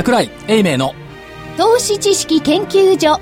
[0.00, 0.94] 桜井英明の
[1.58, 3.20] 投資知識研究所。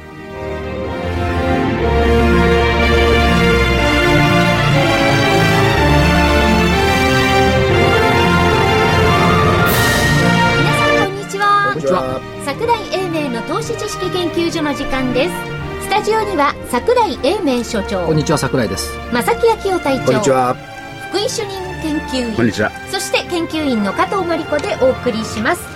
[10.57, 11.73] 皆さんこんにちは。
[11.73, 12.21] こんにちは。
[12.45, 15.35] 桜井英明の投資知識研究所の時間です。
[15.83, 18.07] スタジオには桜井英明所長。
[18.07, 18.97] こんにちは桜井です。
[19.13, 20.05] 正木昭夫隊長。
[20.05, 20.55] こんにちは。
[21.11, 21.49] 福井主任
[21.83, 22.37] 研究員。
[22.37, 22.71] こんにちは。
[22.87, 25.68] そして研究員の加藤真理子でお送りします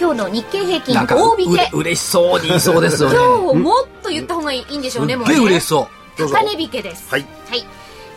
[0.00, 1.06] 今日の日経平均大
[1.38, 1.68] 引け。
[1.74, 3.16] う嬉しそうに言いそうですよね。
[3.16, 5.34] 今日もっと言った方がいいんでしょうねもうね。
[5.34, 5.88] すっげえ嬉しそう。
[6.16, 7.06] 高値引けです。
[7.10, 7.26] はい。
[7.50, 7.66] はい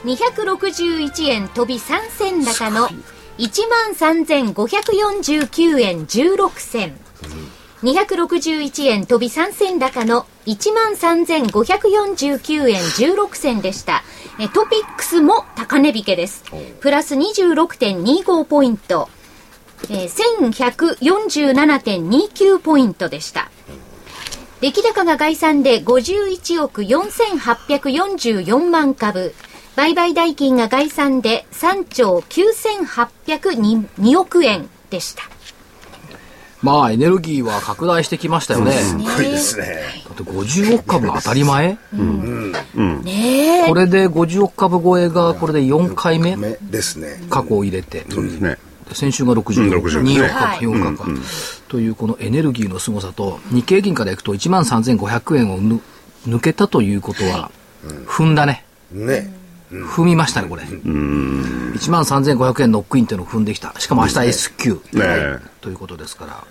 [0.05, 2.89] 261円飛び3銭高の
[3.37, 6.99] 13,549円16銭。
[7.83, 14.03] 261円飛び3銭高の13,549円16銭でした。
[14.39, 16.43] えトピックスも高値引けです。
[16.81, 19.09] プラス26.25ポイント。
[19.89, 20.09] えー
[20.99, 23.49] 1147.29ポイントでした。
[24.61, 29.33] 出来高が概算で51億4844万株。
[29.75, 35.23] 売買代金が概算で3兆9802億円でした。
[36.61, 39.81] まあエネルギーは拡大してきましたよねすごいですね。
[40.05, 41.71] だって50億株が当たり前？
[41.73, 41.77] ね
[43.65, 43.73] えこ。
[43.73, 46.37] れで50億株超えがこれで4回目？
[46.37, 47.21] 目ですね。
[47.29, 48.57] 過去を入れてそうですね。
[48.89, 50.59] で先週が60うん億、60 2億はい。
[50.59, 51.05] か4億か、
[51.67, 55.81] というこのエネルギーの凄さと日経銀からいくと1万3500円をぬ
[56.27, 57.51] 抜けたということは
[58.05, 58.65] 踏んだね。
[58.91, 59.33] ね。
[59.71, 60.63] 踏みましたねこれ。
[60.63, 63.73] 1万3500円ノックインっていうのを踏んできた。
[63.79, 65.01] しかも明日 S q ね。
[65.03, 65.39] え。
[65.61, 66.43] ということですから。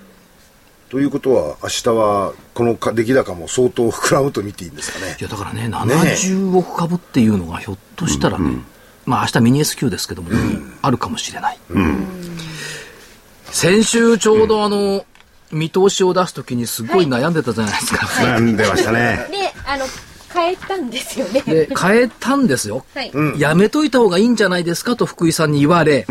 [0.90, 5.16] ということは、明日は、この出来高も相当膨らむと見ていいんですかね。
[5.18, 5.22] い。
[5.22, 8.58] やだからね70億株っていうのがひょっとしたらね、
[9.06, 10.30] まあ明日ミニ S q ですけども、
[10.82, 11.58] あるかもしれない、
[13.52, 15.04] 先週ちょうどあの、
[15.52, 19.26] 見通しを出すときにすごい悩んでたじゃないですか、悩んでましたね。
[19.30, 19.84] で、あの、
[20.32, 21.42] 変えたんですよね。
[21.42, 23.12] で変えたんですよ、はい。
[23.38, 26.06] やめといた方がいいんじゃないですかと福井さんに言われ、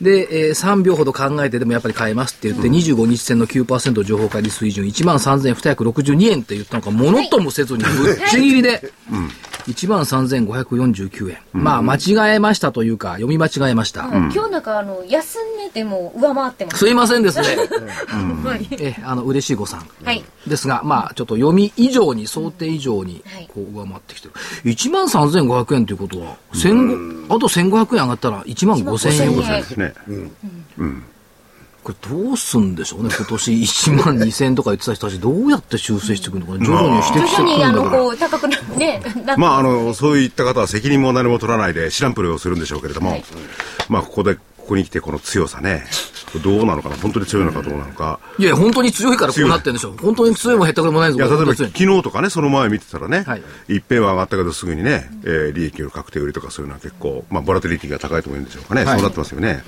[0.00, 8.92] で、えー3秒ほど考えてでもやっぱり変えますって言って、25日線の9%情報開利水準1万3262円って言ったのか、ものともせずにぶっちぎりで、
[9.70, 11.38] 1万3549円。
[11.52, 14.08] まあ、間違えましたというか、読み間違えました。
[14.08, 16.78] 今日なんかあの、安値でも上回ってます。
[16.78, 17.46] すいませんですね。
[18.44, 18.66] はい。
[18.72, 19.86] えーあの、嬉しい誤算。
[20.04, 20.24] はい。
[20.46, 24.34] ですが、まあ、ちょっと読み以上に、想定以上にはい、こう、上回ってきてる。
[24.64, 29.94] 1万3500円ということは、1500あと1500円上がったら1万5000円1万5000円ですね。
[31.92, 38.02] これどうすんでしょうね、今年1万2000円とか言ってた人たち、どうやって修正していくのかね、徐々に指摘してく徐々に、あの、るんだから。
[38.02, 39.02] こう、高くなって、
[39.36, 43.24] まあ、あの、そういった方は責任も何も取らないで知らんぷりをするんでしょうけれども、はい。
[43.88, 45.84] まあ、ここで、ここに来てこの強さね、
[46.44, 48.20] どうなのかな、本当に強いのかどうなのか。
[48.38, 49.94] いや、本当に強いからこうなってるんでしょ。
[50.00, 53.42] 本当に強いも減ったくれもないぞ、いや、例えば昨日とかね、その前見てたらね、はい。
[53.68, 58.94] い、っぺんは上がったけどすぐにね、えー利益の確定売りとかそういうのは結構、まあ、ボラティリティが高いとも言うんでしょうかね、はい。
[58.94, 59.64] そうなってますよね。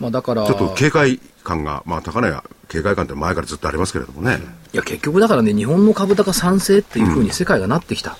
[0.00, 4.40] まあだから、ちょっと警戒感が、まあ、高値は警戒感って前からずっとありますけれどもね。
[4.72, 8.16] いや、結局だからね、日本の株高賛成っていうふうに世界がなってきた。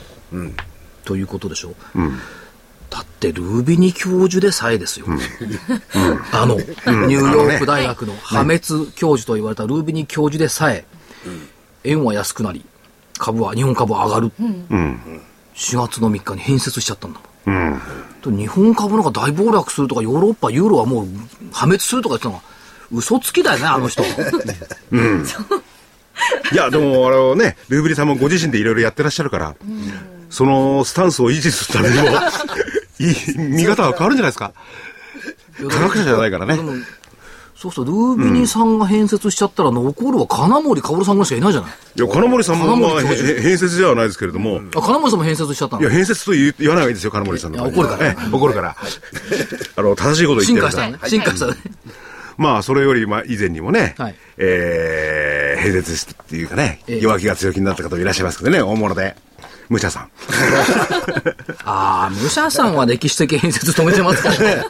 [1.05, 1.75] ということでしょ。
[2.91, 5.07] だって、ルービニ教授でさえですよ。
[6.33, 8.61] あの、ニューヨーク大学の破滅
[8.95, 10.85] 教授と言われたルービニ教授でさえ、
[11.83, 12.65] 円は安くなり、
[13.19, 14.33] 株は、日本株は上がる。
[15.55, 17.29] 4月の3日に変節しちゃったんだもん。
[18.23, 21.07] と日本株なんか大暴落するとか、ヨーロッパ、ユーロはもう
[21.53, 22.43] 破滅するとか言ってたのは、
[22.93, 24.03] 嘘つきだよね、あの人。
[24.03, 24.07] い
[26.55, 29.57] や、でも、あのね、ルーブリさんもご自身でいろいろやってらっしゃるから、
[30.31, 32.09] そのスタンスを維持するためにも、
[32.99, 34.53] いい見方は変わるんじゃないですか。
[35.69, 36.59] 科学者じゃないからね
[37.65, 41.71] そうすると、ルービニさんが編設しちゃったら、残るは金森薫さんぐらいしかいないじゃない。
[41.71, 45.83] いや、金森さんも、まあ、変説ではないですけれども、あ、金森さんも編設しちゃったの？
[45.83, 48.77] いや、変説と言う言わない方がいいですよ、金森さんの怒るからええ怒るから。
[49.77, 51.09] あの、正しいこと言ってるから進化したね。
[51.09, 51.55] 進化したね。
[52.37, 59.17] まあ、それより、まあ、以前にもね、はいえー、変説してっていうかね、ええ弱気が強気になった方いらっしゃいますけどね、大物で。
[59.71, 60.09] 武者さん。
[61.65, 64.65] ああ、武者さんは歴史的編設止めてますからね。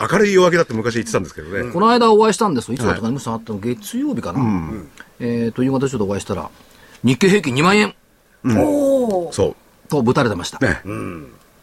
[0.00, 1.72] 明るい弱気だって昔言ってたんですけどね。
[1.72, 2.74] この間お会いしたんですよ。
[2.74, 4.40] いつだったかな、武者さんあったの月曜日かな。
[5.20, 6.50] えーと、夕方ちょっとお会いしたら、
[7.04, 7.94] 日経平均2万円
[8.44, 9.56] おーそ
[9.88, 10.58] とぶたれてました。
[10.60, 10.64] う。
[10.64, 10.80] ね。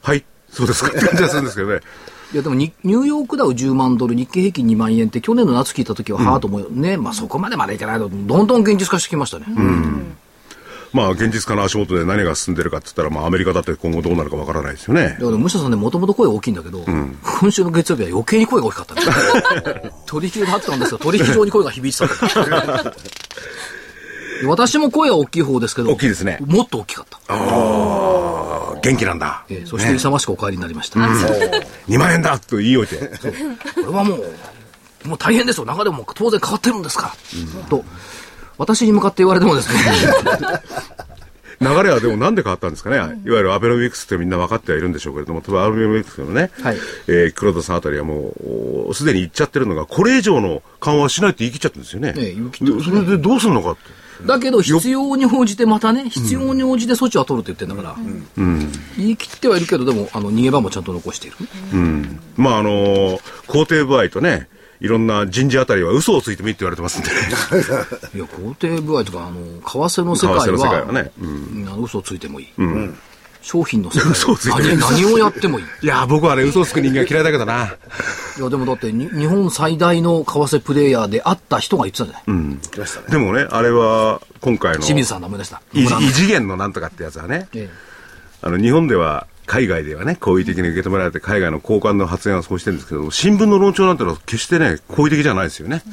[0.02, 0.24] はい。
[0.50, 1.82] そうですかって感じがするんですけどね。
[2.34, 6.96] いやでもニニューヨークダウ10万ドル、日経平均2万円って去年の夏聞いた時は、はあと思うよね。
[6.96, 9.48] まあそこまでまでいけないと、どんどん現実化してきましたね。
[10.94, 15.26] まあ、現実化の足元で何が進んでるかって言ったら、まあ、アメリカだって今後どうなるかわからないですよねだ。
[15.26, 16.84] から武者さんね、もともと声大きいんだけど、
[17.40, 19.92] 今週の月曜日は余計に声が大きかったね。
[20.06, 22.94] 取引であったんですが、取引上に声が響いてた
[24.46, 27.20] 私も声は大きい方ですけど、大きいですねもっと大きかった。
[27.30, 29.46] あ元気なんだ。
[29.50, 31.00] えーそして勇ましくお帰りになりました。
[31.00, 33.08] 2万円だと言い置いて。
[33.76, 35.66] これはもう、もう大変ですよ。
[35.66, 37.14] 中でも当然変わってるんですか
[37.64, 37.68] ら。
[37.70, 37.86] と、
[38.58, 39.80] 私に向かって言われてもですね、
[41.62, 46.78] 流れはでもなんで変わったんですかね、いわゆるアベノミクスってみんな分かってはいるんでしょうけれども、例えばアベノミクスのね、はい。
[47.08, 48.34] えー黒田さんあたりはも
[48.86, 52.14] う、おすでに言っちゃってるのが、これ以上の緩和はしないって言い切っちゃってるんですよね。
[52.18, 53.82] ええ言い切ってでそれでどうするのかって。
[54.26, 58.44] だけど必要に応じてまたね、必要に応じて措置は取るって言ってんだから、
[58.98, 61.38] 言い切ってはいるけど、でも、あの、逃げ場もちゃんと残している。
[62.38, 64.48] まああのー肯定部合とね、
[64.82, 67.10] いろんな人事あたりは嘘をついてもいいって言われてますんで。
[68.18, 71.30] いや、肯定部合とか、あの、為替の世界は、為替の世界はねうう
[71.60, 72.48] んあの嘘ついてもいい。
[73.44, 75.66] 商品の世界嘘をついてもいい何何をやってもいい。
[75.84, 77.76] いや、僕はね、嘘をつく人間嫌いだけどな。
[78.40, 82.58] いや、でもだってに、日本最大の為替プレイヤーであった人が言ってたじゃない。
[82.72, 83.06] 来ましたね。
[83.10, 85.62] でもね、あれは、今回の、清水さんの思い出した。
[85.74, 87.70] 異次元のなんとかってやつはね、え
[88.42, 95.84] あの、日本では、海外ではね、好意的に受け止められて、海外の高官の発言はそうしてるんですけど、新聞の論調なんてのは決してね、好意的じゃないですよね。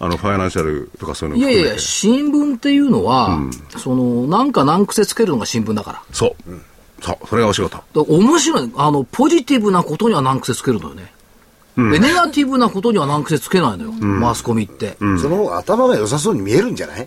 [0.00, 1.78] あの、ファイナンシャルとかそういうのえいやいや。
[1.78, 3.38] 新聞っていうのは、
[3.76, 6.02] その、なんか難癖つけるのが新聞だから。
[6.12, 6.52] そう。
[7.02, 7.78] そう、それがお仕事。
[7.94, 8.72] 面白い。
[8.76, 11.12] あの、ポジティブなことには難癖つけるのよね。
[11.76, 13.92] で、ネガティブなことには難癖つけないのよ。
[13.92, 14.96] マスコミって。
[14.98, 17.06] その方が頭が良さそうに見えるんじゃない？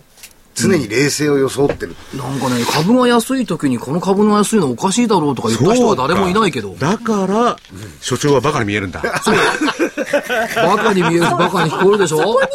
[0.56, 1.94] 常に冷静を装ってる。
[2.14, 7.56] なんかね、株が安い時にこの株が安いのおかしいだろうとか言った人は誰もいないけど、だから、
[8.00, 9.02] 所長はバカに見えるんだ。
[9.02, 12.18] バカ に見えるしバカに聞こえるでしょ？
[12.18, 12.52] はどうかと。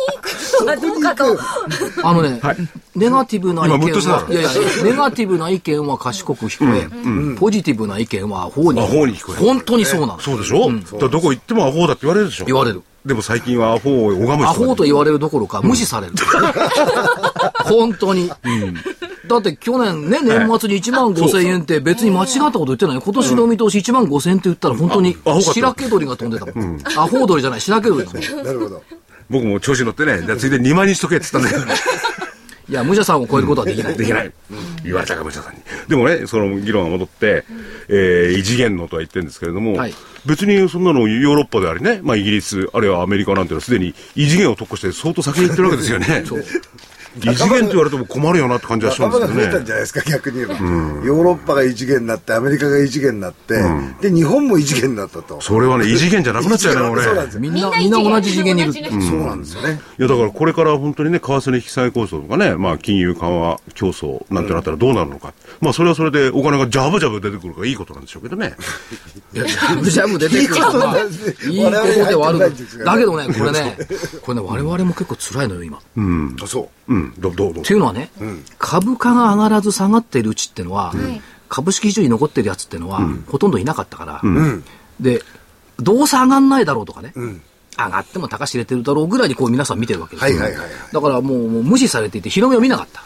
[2.04, 2.40] あのね、
[2.96, 4.50] ネガティブな意見は、いやいや、
[4.84, 6.66] ネガティブな意見は賢く聞こ
[7.36, 10.20] え、ポジティブな意見はアホにアホに聞こ本当にそうなの。
[10.20, 12.46] そうでしょ、だからどこ行ってもアホだって言われるでしょ？
[12.46, 12.82] 言われる。
[13.06, 16.14] でも最近はアホを拝むアホと言われるどころか無視される。
[17.66, 18.30] 本当に。
[19.28, 23.02] だって去年ね、年末に1万5千円って別に間違ったこと言ってないよ。
[23.02, 26.82] 今年の見通し1万5千円って言ったら本当に白毛鳥が飛んでたもん。
[26.98, 28.46] アホ鳥じゃない、白毛鳥だもん。
[28.46, 28.84] なるほど。
[29.32, 31.74] 僕も調子乗ってね、じゃあついでに2万にしとけって言ったんだけど。
[32.70, 33.98] いや、武者さんを超えることはできない。
[33.98, 34.32] できない。
[34.84, 35.62] 言われたか、武者さんに。
[35.90, 37.44] でもね、その議論が戻って、
[37.90, 39.94] えー異次元のとは言ってるんですけれども、はい
[40.24, 46.24] 別にそんなのヨーロッパでありね、まあイギリス、あるいはアメリカなんていうのはすでに異次元を特化して相当先に行ってるわけですよね。
[47.18, 49.52] 異次元って言われても困るよなって感じはしたん仲間が増え。
[49.52, 50.54] たんじゃないですか、逆に言えば。
[50.56, 53.62] ヨーロッパが異次元になって、アメリカが異次元になって、
[54.02, 55.42] で、日本も異次元になったと。
[55.42, 57.04] それはね、異次元じゃなくなっちゃうね、俺。
[57.04, 57.42] そうなんですよ。
[57.42, 58.74] みんな、みんな同じ次元にいる。
[58.74, 59.82] そうなんですよね。
[60.00, 65.34] いや、だからこれから本当にね、為替の引き下げ構想とかね、まあ、金融緩和競争なんてなったらどうなるのか。
[65.60, 68.56] まあ、それはそれでお金がジャブジャブ出てくるからいいことなんでしょうけどね。
[69.34, 70.98] いやジャブジャブ出てくるのは、
[71.50, 72.40] いいことではある。
[72.40, 73.78] だけどね、これね、
[74.22, 75.78] これね、我々も結構辛いのよ、今。
[75.78, 75.82] っ
[76.44, 76.70] あそう。
[76.88, 77.64] うん、どどうどう？
[77.64, 78.12] ていうのはね、
[78.58, 80.94] 株価が上がらず下がっているうちっていうのは、
[81.50, 84.22] 株式市場に残ってるやつっていうのは、ほとんどいなかったから、
[85.00, 85.22] で、
[85.78, 90.40] どうせ上がんないだろうとかね、上がっても高し入れてるだろうぐらいにこう皆さん見てるわけですよ。
[90.40, 93.04] はいはいはいはいだからもうもう無視されていて、広めを見なかった。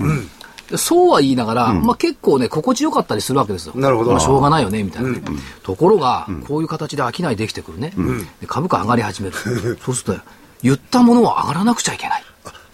[0.69, 3.74] でそうは言いながら、まあ結構ね、心地よかったりするわけですよ。
[3.75, 5.22] なるほどまあしょうがないよね、みたいなね。
[5.62, 7.94] ところが、こういう形で商いできてくるね。
[8.41, 9.36] で株価上がり始める。
[9.79, 10.22] そうすると、
[10.63, 12.24] 言ったものは上がらなくちゃいけない。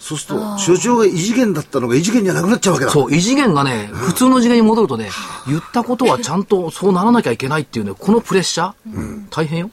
[0.02, 2.90] そうすると、所長が異次元だったのが異次元じゃなくなっちゃうわけだ。
[2.90, 5.08] そう、異次元がね、普通の次元に戻るとね、
[5.46, 9.70] 言ったことはちゃんとそうならなきゃいけないっていうね、このプレッシャー、大変よ。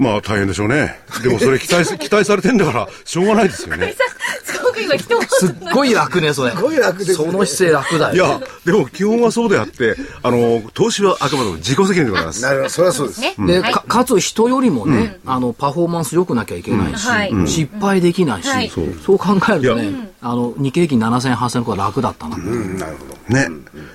[0.00, 0.98] まあ、大変でしょうね。
[1.22, 3.94] でもそれ期待し、 期待されてんだから、しょうがないですよね。
[4.42, 6.52] すごく今人もすっごい楽ね、それ。
[6.52, 8.14] すごい楽ですねその姿勢楽だよ。
[8.14, 12.42] いや、でも基本はそうであって、あの、投資はあくまでも自己責任でございます。
[12.42, 13.20] なるほど、それはそうです。
[13.20, 13.34] ね。
[13.38, 22.36] で、はいかかつ人よりもね、あの、パフォーマンス良くなきゃいけないし、うんはい失敗できないし、はいそうそう考えるとね、あの、日経平均7000、8000の方が楽だったな。
[22.36, 23.19] うん、なるほど。
[23.30, 23.48] ね。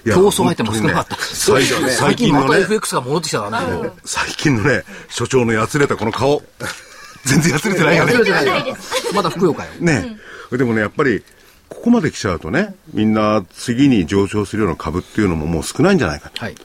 [0.05, 1.15] 競争相手も少なかった。
[1.17, 3.89] 最そうですよね最最近のね、FX が戻ってきたからね。
[4.03, 6.41] 最近のね、所長のやつれたこの顔。
[7.25, 8.17] 全然やつれてないよね忘。
[8.19, 8.77] れてないよ。
[9.13, 9.71] まだふくよかよ。
[9.79, 10.17] ね。
[10.51, 11.23] でもね、やっぱり、
[11.69, 16.43] ここまで来ちゃうとね、みんな次に上昇するような株っていうのももう少ないんじゃないかと。
[16.43, 16.55] はい。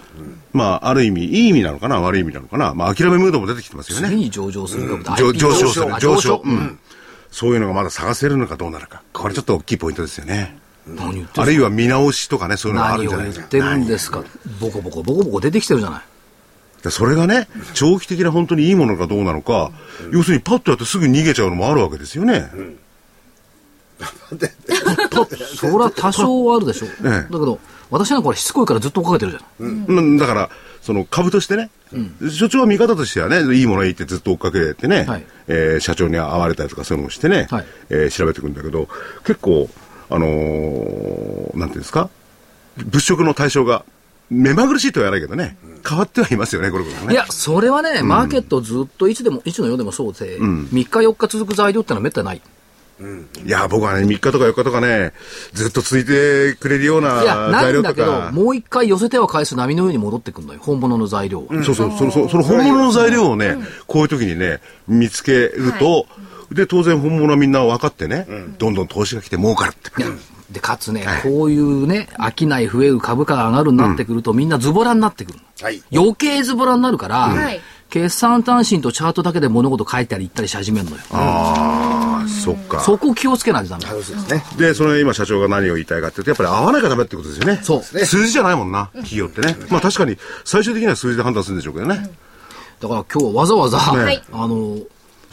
[0.52, 2.74] まあ、ある意味、いい意味なのかな、悪い意味なのかな。
[2.74, 4.08] まあ、諦めムードも出てきてますよね。
[4.08, 6.42] 次に上場する株上上昇する、上昇。
[6.44, 6.78] ううんん。
[7.30, 9.02] そういうのがまだ探せるのかどうなるか。
[9.12, 10.58] これちょっと大きいポイントですよね。
[10.86, 13.46] 何言ってるあるいは見直しとかね、そういうのがあるん何をじゃないですか。
[13.50, 14.24] 言ってるんですか。
[14.60, 16.02] ボコボコボコボコ出てきてるじゃない。
[16.82, 19.70] でそれがね、長期的な本当にいいものかどうなのか、
[20.12, 22.50] 要するにパッとやってすぐ逃げちゃうのもあるわけですよね。
[25.56, 26.86] そりゃ多少はあるでしょ。
[26.86, 27.58] ええだけど、
[27.90, 29.84] 私なんかこれしつこいからずっと追っかけてるじゃん。
[29.86, 31.70] うんだから、その株としてね、
[32.30, 38.88] 所長は見方としてはね、いいものいいってずっと追っかけてね、はいえー社長に会われたりとかそういうのをしてね、はいえー調べていくんだけど、
[39.24, 39.68] 結構、
[40.10, 42.10] あのーなんていうんですか、
[42.76, 43.84] 物色の対象が
[44.30, 47.12] 目まぐるしいとは言わないけどね、変わってはいますよね、これこそね。
[47.12, 52.42] いや、それはね、マーケットずっといつでも、いつの世でもそうで、3日4日続く材料ってのはめったにない。
[53.44, 55.12] いや、僕はね、3日とか4日とかね、
[55.54, 58.30] ずっと続いてくれるようないや、な材料といんだけど、か。
[58.30, 60.60] もう一回寄せては返す波のように戻ってくるのよ。
[60.62, 61.64] 本物の材料は。
[61.64, 66.06] そうそう、その、そのその本物の材料をね、こういう時にね、見つけると、
[66.50, 68.26] で、当然本物はみんな分かってね、
[68.58, 69.90] どんどん投資が来て儲かるって。
[70.50, 75.38] で、かつね、こういうね、商い増える株価が上がるになってくると、みんなズボラになってくる。
[75.60, 75.82] はい。
[75.94, 81.02] 余計ズボラになるから、はい決算単身とチャートだけで物事書いたり言ったりし始めるのよ。
[81.10, 82.80] ああ、そっか。
[82.80, 83.84] そこ気をつけないとダメ。
[83.84, 84.44] そうですね。
[84.56, 87.58] で、それ今社長が何を言いたいかっていうと、やっぱり合わないからダメってことですよね。
[87.62, 89.56] そう数字じゃないもんな、企業ってね。
[89.68, 92.08] まあ確かに、最終的には数字で判断するんでしょうけどね。
[92.80, 94.78] だから今日わざわざ、はいあの、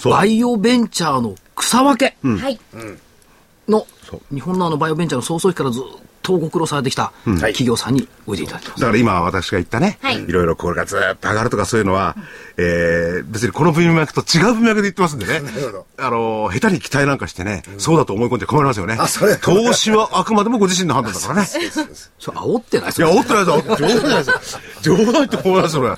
[0.05, 2.59] バイオベンチャーの草分けはい。
[3.67, 5.83] の、そう日本のあのバイオベンチャーの創創期からずっ
[6.27, 8.81] とご苦労されてきた企業さんにおいでいただきます。
[8.81, 12.15] だから今私が言ったね、はいいろいろこれがずっと上がるとかそういうのは、
[12.57, 15.39] えー、別にこの文脈と違う文脈で言ってますんでね。
[15.39, 18.97] るほどあの、下手に期待なんかしてね、そうだと思い込んで困りますよね。
[18.99, 21.45] あそれ投資はあくまでもご自身の判断だからね。
[21.45, 23.77] それ煽ってないいや、おってないですよ。
[23.77, 24.59] 冗談じゃないですよ。
[24.81, 25.89] 冗談言って思いますよ、 それ。
[25.89, 25.97] はい。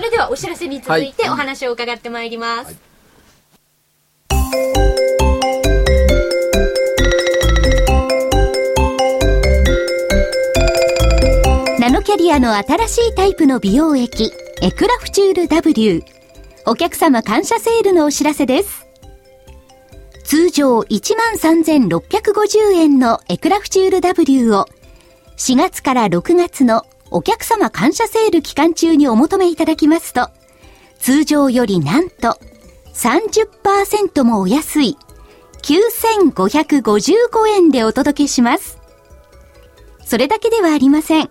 [0.00, 2.74] それではお知らせに続いてお話を伺ってまいります。
[11.78, 16.02] ナノキャリアの新しいタイプの美容液、エクラフチュール W。
[16.64, 18.86] お客様感謝セールのお知らせです。
[20.24, 24.66] 通常13,650円のエクラフチュール W を
[25.36, 30.28] 4月から6月のお客様感謝セール期間中にお求めいただきますと、
[30.98, 32.38] 通常よりなんと
[32.94, 34.96] 30%もお安い
[35.62, 38.78] 9555円でお届けします。
[40.04, 41.30] それだけではありません。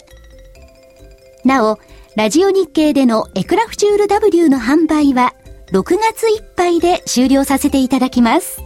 [1.46, 1.78] なお、
[2.16, 5.36] ラジオ日経でのエクラフチュール W の販売は、
[5.72, 8.64] 6月いっぱいで終了させていただきます。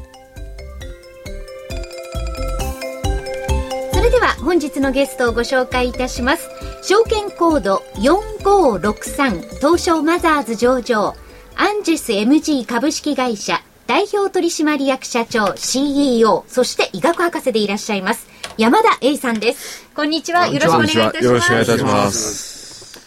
[3.91, 6.47] それでは本日のゲストをご紹介いたします。
[6.83, 11.13] 証券コード4563東証マザーズ上場
[11.55, 19.89] アンジェス MG 株式会社代表取締役社長 CEO そして医学博士でいらっしゃいます山田栄さんです。
[19.95, 20.47] こんにちは。
[20.47, 21.25] よろしくお願いいたします。
[21.25, 22.99] よろしくお願いいたします。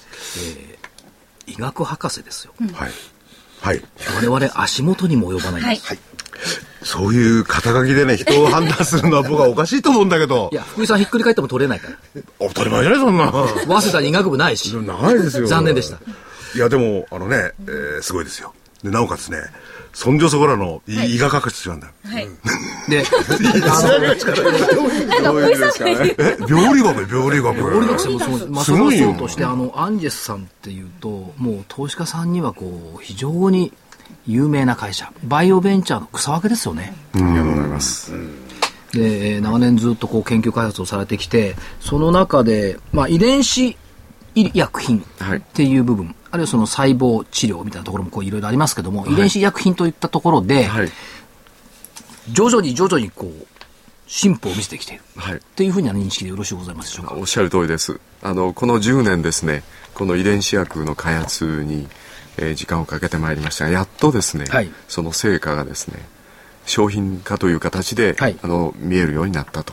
[1.46, 2.54] 医学博士ですよ。
[2.74, 2.90] はい。
[3.60, 3.82] はい。
[4.16, 5.86] 我々足元にも及ばないんです。
[5.86, 5.98] はい
[6.82, 10.54] そういう肩書きでね、人を判断するのは僕はおかしいと思うんだけどい。
[10.54, 12.22] や、福井さんひっくり返っても取れないから。
[12.38, 13.32] 当たり前じゃない、そんな。
[13.66, 14.72] 早稲田に医学部ないし。
[14.74, 15.46] ないですよ。
[15.48, 15.96] 残念でした。
[16.54, 18.54] いや、でも、あのね、えーすごいですよ。
[18.84, 19.38] で、なおかつね、
[19.96, 21.92] そんじょそこらのい医学博士なんだよ。
[22.04, 22.28] はい。
[22.86, 23.02] で、
[25.24, 26.14] どういう意味ですかね。
[26.18, 27.56] え、病理学病理学。
[27.56, 33.72] 病理学生もそう、まあ、すごいよそうとして、あの、アンジェスさんっていうと、もう投資家さんにはこう、非常に
[34.26, 36.94] 有名な会社、バイオベンチャーの草分けですよね。
[37.14, 38.12] ありがとうございます。
[38.92, 43.78] で、えー長年ずっとこう研究開発をされてきて、その中で、まあ、遺伝子
[44.34, 50.90] 医薬品はいっていう部分、あるいはその細胞治療みたいなところもこういろいろありますけども、遺伝子医薬品といったところで、はい。
[52.30, 53.46] 徐々に徐々にこう、
[54.06, 55.02] 進歩を見せてきている。
[55.16, 55.36] はい。
[55.36, 57.14] っていうふうな認識でよろしいございますでしょうか？
[57.14, 57.98] おっしゃる通りです。
[58.22, 59.62] あの、この10年ですね、
[59.94, 61.88] この遺伝子薬の開発に、
[62.38, 65.98] えー時間をかけてまいりましたが、やっとですね、はいその成果がですね、
[66.66, 69.72] 商品化という形で、はいあの、見えるようになったと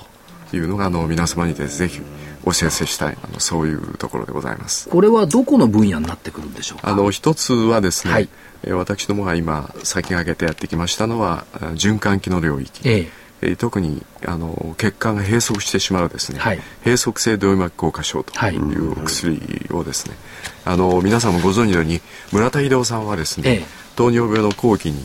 [0.54, 2.00] いうのが、あの、皆様にですぜひ
[2.46, 4.90] お知らせしたい、あの、そういうところでございます。
[4.90, 6.90] これはどこの分野になってくるんでしょうか？
[6.90, 8.30] あの、一つはですね、はい。
[8.64, 12.88] えー私どもが今、先駆けてやってきましたのは、あ循環器の領域。
[12.88, 13.12] ええ。
[13.42, 16.62] えー特にあの血管が閉塞してしまうですね、はい。
[16.86, 18.56] 閉塞性動脈硬化症とはい。
[18.56, 20.16] いうお薬をですね、
[20.64, 23.66] あの皆さんもご存知のように村田秀夫さんはですね、ええ。
[23.96, 25.04] 糖尿病の後期に、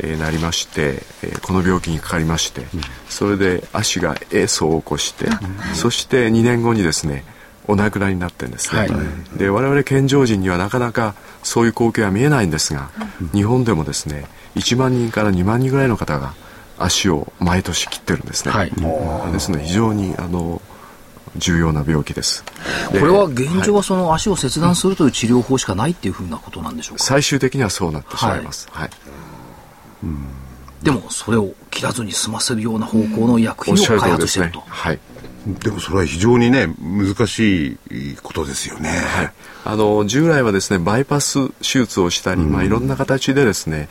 [0.00, 2.62] えーなりまして、えーこの病気にかかりまして、
[3.08, 5.26] それで足が壊死を起こして、
[5.74, 7.24] そして2年後にですね
[7.66, 9.38] お亡くなりになってんですね、はい。
[9.38, 12.90] で我々健常人にはなかなかそういう光景は見えないんですが、
[13.32, 16.34] 日本でもですね1万人から2万人ぐらいの方が
[16.78, 18.70] 足を毎年切ってるんですね、はい。
[18.70, 20.60] ですので非常にあの
[21.36, 22.44] 重要な病気です。
[22.88, 28.90] これは現状はその足を切断するという治療法しかないっていうふうなことなんでしょうか、最終的にはそうなってしまいます、はい
[30.82, 34.98] でもそれを切らずに済ませるような方向の薬品を開発してると、はい。
[35.46, 39.32] でもそれは非常にね難しいことですよね、はい、
[39.66, 43.90] あの従来はですねバイパス手術をしたり、まあ、いろんな形でですね、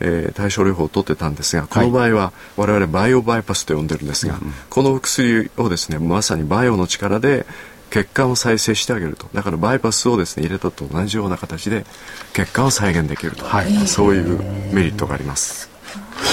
[0.00, 4.38] えー対症療法を取ってたんですがこの場合は我々バイオバイパスと呼んでるんですが、
[4.70, 7.46] この薬をですねまさにバイオの力で
[7.90, 9.28] 血管を再生してあげると。
[9.32, 11.84] だからバイパスをですね入れたと同じような形で
[12.32, 13.44] 血管を再現できると、
[13.86, 14.38] そういう
[14.74, 15.70] メリットがあります、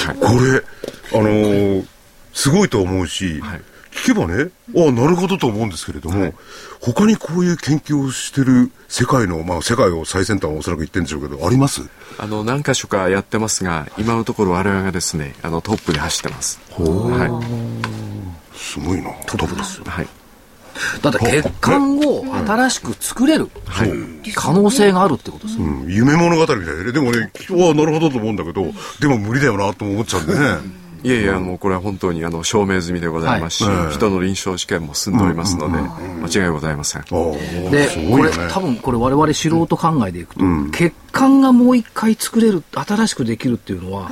[0.08, 0.18] はい。
[0.18, 1.88] これあのー
[2.34, 3.62] すごいと思うし、はい。
[3.92, 6.34] 聞けばねあなるほどと思うんですけれども、
[6.82, 11.84] 他にこういう研究をしてる世界のまあ世界を最先端はおそらく言ってるんでしょうけどあります？
[12.18, 16.60] あの何箇所かやってますが今のところ我々がですねあのトップで走ってます。
[16.76, 18.58] はい。
[18.58, 19.12] すごいな。
[19.28, 19.86] トップですよ。
[19.86, 20.08] はい
[21.02, 23.50] だって血管を新しく作れる
[24.36, 25.92] 可能性があるってことですね、うん。
[25.92, 26.86] 夢物語みたいで。
[26.86, 28.66] ねでもねああなるほどと思うんだけど
[29.00, 30.84] でも無理だよなと思っちゃうんでね。
[31.04, 37.02] いえいえ、あの、これは本当にあの証明済みでございますし、はい人の臨床試験も進んでおりますので、間違いございません。
[37.02, 37.08] で
[37.90, 44.10] すこれ多分これ我々素人考えでいくと、血管がもう一回作れる新しくできるっていうのは、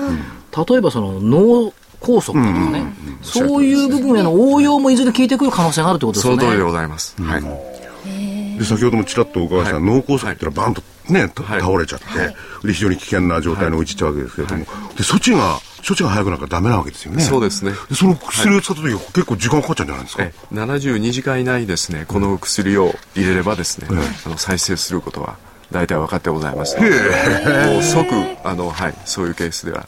[0.70, 2.84] 例えばその脳梗塞とかね、
[3.22, 6.40] そういう部分への応用もいずれ効いてくる可能性があるってことですよね。
[6.42, 7.22] その通りでございます。
[7.22, 8.58] はい。
[8.58, 9.84] で先ほどもちらっとお伺いした、はい。
[9.84, 11.62] 脳梗塞ってのはバンとね、たはい。
[11.62, 17.22] 倒れちゃって、で非常に危険な状態に陥っちゃうわけですけれども、で処置が処置が早くなんかダメなわけですよね。
[17.22, 17.72] そうですね。
[17.90, 23.88] でその薬を使った時は結構時間かかっちゃうんじゃないですか、え72時間以内にですね、この薬を入れればですね、
[24.26, 25.38] あの再生することは
[25.72, 26.78] 大体分かってございます。
[26.80, 28.08] もう即、
[28.44, 29.88] あの、はい、そういうケースでは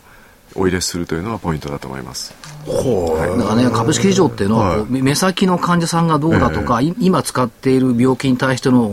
[0.55, 2.33] お入れするというのがポイントだと思います。
[2.65, 8.87] だからね、株式市場っていうのは、こう目先の患者さんがどうだとか、い今使っている病気に対しての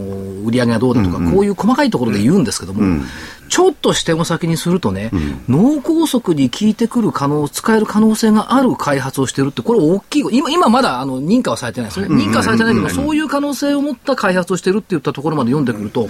[0.45, 3.05] 売り上げがどうだとか、こういう細かいところで言うんですけども、
[3.49, 5.11] ちょっと視点を先にするとね、
[5.49, 12.07] 脳梗塞に効いてくる可能、使える可能性がある開発をしてるって、これ大きい、今、今まだあの認可はされてないですね。
[12.09, 16.09] 認可はされてないけど、そういう可能性を持った開発をしてるって言ったところまで読んでくると、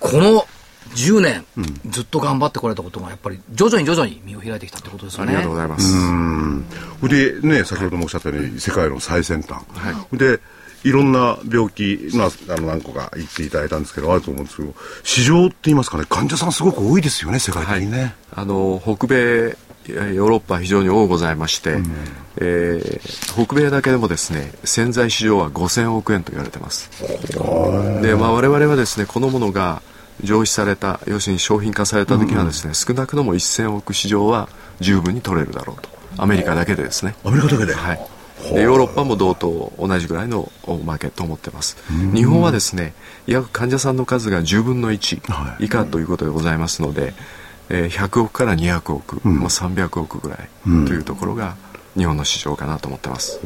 [0.00, 0.46] この
[0.94, 1.44] 10年、
[1.88, 5.36] ずっと頑張ってこられたことが、やっぱり徐々に徐々に身を開いてきたってことですよね。
[5.36, 5.92] ありがとうございます。
[7.08, 9.62] でね先ほどもおっしゃったように世界の最先端、
[10.12, 10.40] で
[10.84, 14.74] いろんな病気、まあ、あの何個か言っていただいたんですけどあると思うんですけど
[15.04, 21.78] 市場って言いますかね患者さんすごく多いですよね世界的にね、あの北米ヨーロッパ非常に多ございまして、
[22.36, 26.90] えー北米だけでもですね潜在市場は5000億円と言われてます。
[28.02, 29.82] で、まあ、我々はですねこのものが
[30.22, 34.48] 上市された要するに商品化された時にはですね、少なくとも1000億市場は
[34.80, 35.88] 十分に取れるだろうと。
[36.18, 37.14] アメリカだけでですね。
[37.24, 38.00] アメリカだけで、はい、
[38.54, 40.50] でヨーロッパも同等同じぐらいの
[40.84, 41.76] マーケットを持ってます。
[42.14, 42.94] 日本はですね
[43.26, 47.14] 約患者さんの数が10分の1以下ということでございますので、
[47.68, 50.38] えー100億から200億、まあ、300億ぐらい
[50.86, 51.56] というところが
[51.96, 53.40] 日本の市場かなと思ってます、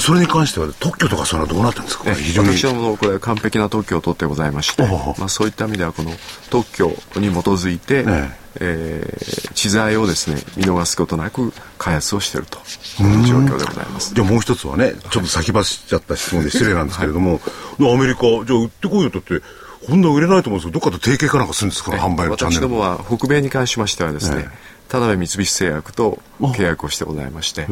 [0.00, 2.10] それに関しては特許とかそういうのはどうなってるんですか？
[2.10, 2.48] え非常に。
[2.56, 4.82] 私どものこれは完璧な特許を取ってございまして、
[5.18, 6.10] まあ、そういった意味ではこの
[6.50, 8.30] 特許に基づいて、え。
[8.60, 12.58] えー知財をですね見逃すことなく開発をしていると
[13.02, 14.14] いう状況でございます。
[14.14, 17.40] じゃあもう一つはねちょっと先走っちゃった質問で失礼なんですけれども、
[17.80, 19.40] アメリカじゃあ売ってこいよとって
[19.86, 21.92] こんな売れないと思うんですけどどっかで提携かなんかするんですか？
[21.92, 22.60] 販売のチャンネル。
[22.60, 24.48] 私どもは北米に関しましてはですね、え
[24.88, 27.66] 田辺三菱製薬と契約をしてございまして、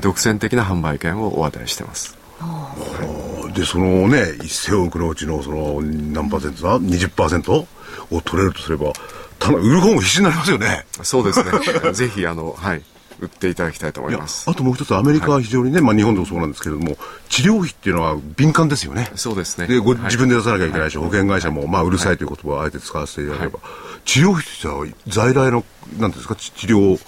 [0.00, 2.16] 独占的な販売権をお与えしてます。
[3.54, 7.66] でそのね1000億のうちのその何パーセントだ？20%を
[8.22, 8.92] 取れるとすれば
[9.38, 10.86] ただ売る方も必死になりますよね。
[11.02, 11.52] そうですね。
[11.92, 12.82] ぜひ、あの、はい、
[13.20, 14.48] 売っていただきたいと思います。
[14.50, 16.96] あともう一つアメリカは非常にね、まあ日本でもそうなんですけれども
[17.28, 19.10] 治療費っていうのは敏感ですよね。
[19.14, 19.66] そうですね。
[19.66, 20.02] でごはい。
[20.04, 23.60] 自分で出さなきゃいけないし、保険会社も、まあ、うるさいという言葉をあえて使わせていただければ、
[24.04, 26.98] 治療費としては在来のなんていうんですか治治療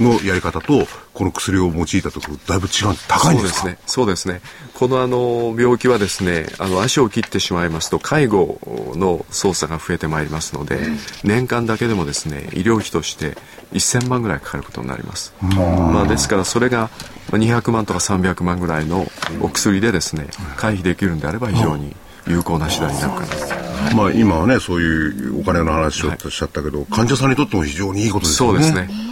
[0.00, 3.48] のやり方とこの薬を用いたところだいぶ違う高いんでか？
[3.48, 3.78] そうですすね。
[3.86, 4.40] そうですね。
[4.74, 8.58] このあの病気はですね、あの足を切ってしまいますと介護
[8.96, 10.78] の操作が増えてまいりますので、
[11.22, 13.36] 年間だけでもですね、医療費として
[13.72, 15.32] 1000万ぐらいかかることになります。
[15.40, 16.90] まあですからそれが
[17.30, 19.06] まあ200万とか300万ぐらいの
[19.40, 20.26] お薬でですね、
[20.56, 21.94] 回避できるんであれば非常に
[22.26, 23.96] 有効な手段になるかなと。
[23.96, 29.04] まあ今はねそういうお金の話をおっしゃったけど、患者さんにとっても非常にいいことですよねそうですね。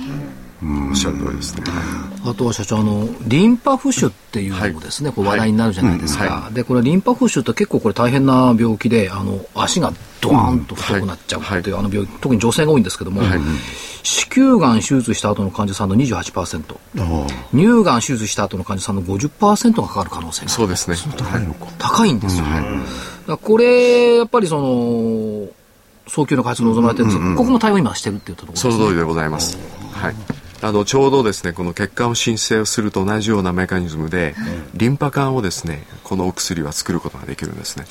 [0.63, 1.65] おっしゃる通りですね。
[2.25, 6.25] あとは社長、あの、リンパ浮腫っていうのもですね、はい、こう話題になるじゃないですか。
[6.25, 13.23] はい、で、これリンパ浮腫って結構これ大変な病気で、あの、足がドーンと太くなっちゃうっていう、あの病気、特に女性が多いんですけども、
[14.05, 16.77] 子宮がん手術した後の患者さんの28%、
[17.53, 20.97] 乳がん手術した後の患者さんの50%がかかる可能性がそうですね。
[21.17, 21.67] 高いのか。
[21.79, 22.45] 高いんですよ。
[23.41, 25.49] これ、やっぱりその、
[26.09, 29.57] 早急の開発望まれてるんですが、ここも対応今してるっていうところです、ね、その通りでございます。
[29.93, 30.15] はい。
[30.63, 34.35] あのちょうどですねこの血管を申請すると同じようなメカニズムで、
[34.75, 37.85] リンパ管をですねこのお薬は作ることができるんですね。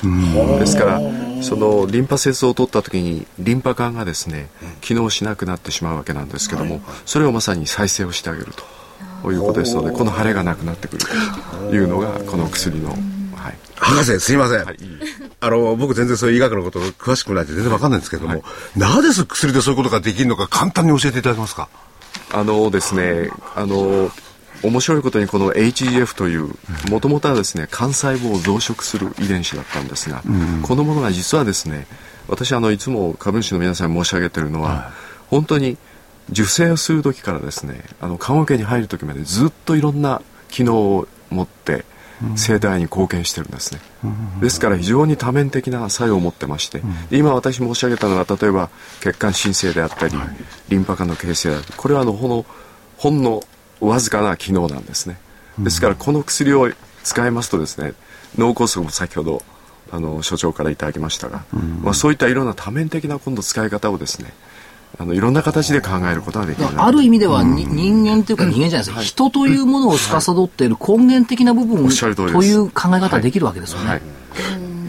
[0.58, 1.00] ですから
[1.42, 4.48] そのリンパ節を取った時にリンパ管がですね
[4.80, 8.52] 機能しなくなってしまうわけなんですけどもそれをまさに再生をしてあげる
[9.22, 11.04] ということですのでこの腫れがなくなってくる
[11.68, 12.96] というのがこの薬の
[13.34, 14.64] はい、博士、すいません。
[14.64, 14.76] はい、
[15.40, 18.42] あの、僕全然そういう医学のこと詳しくないんで全然わかんないんですけれども、はい、
[18.78, 21.68] なぜ薬でそういうことができるのか簡単に教えていただけますか？
[22.32, 24.10] あのですね、あの、
[24.62, 26.50] 面白いことにこの HGF という
[26.90, 31.86] もともとはですね幹細胞を増殖する遺伝子だったんですが、うん、このものが実はですね
[32.28, 34.92] 私あのいつも株主の皆さんに申し上げているのは、はい、
[35.30, 35.76] 本当に
[36.30, 41.84] 受精をする時からですねあの棺桶に入る時までずっといろんな機能を持って
[42.36, 43.80] 生態に貢献してるんですね、
[44.40, 50.14] ですから非常に多面的な作用を持ってまして、今私申し上げたのは例えば血管新生であったり、
[50.68, 52.46] リンパ管の形成であったりこれはあのほの
[52.96, 53.42] ほんの
[53.80, 55.18] わずかな機能なんですね。
[55.58, 56.70] ですからこの薬を
[57.02, 57.94] 使いますとですね
[58.38, 59.42] 脳梗塞も先ほど
[59.90, 61.44] あの所長からいただきましたが、
[61.82, 64.32] まあ、そういったいろんな多面的な今度使い方をですね
[64.98, 73.88] あのいろんな形で考えることができるある意味では、うん、人間というか人間じゃないですか、はい、人というものを司っている根源的な部分、という考え方できるわけですよね。
[73.88, 74.02] はい。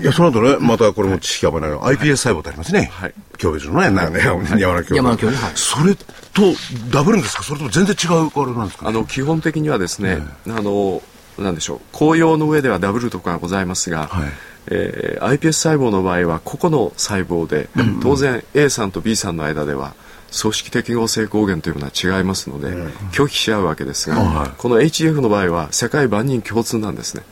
[0.01, 2.91] いや、その後ね、またこれも知識がないの、iPS 細胞ってありますね。
[2.91, 3.13] はい。
[3.37, 5.51] 教授のね、なんね、山田教山田教授。
[5.55, 6.03] それと
[6.91, 7.43] ダブルんですか？
[7.43, 11.01] それとも全然違うあれなんですか、あの、基本的にはですね、あの、
[11.39, 14.29] なんでしょう、紅葉の上ではダブルとかございますが、はい
[14.67, 17.69] えー、iPS 細胞の場合は個々の細胞で、
[18.01, 19.93] 当然 A さんと B さんの間では
[20.41, 22.69] 組織適合性抗原というものは違いますので、
[23.11, 27.23] 拒否し合うわけですが、この HF の場合は世界万人共通なんですね。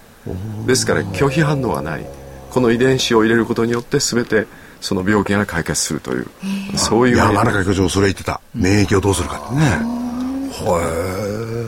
[0.68, 2.06] ですから拒否反応はない。
[2.52, 4.46] この遺伝子を入れることによって全て
[4.82, 6.28] その病気が解決するという
[6.76, 8.42] そういう山中教授それ言ってた。
[8.54, 10.01] 免疫をどうするかってね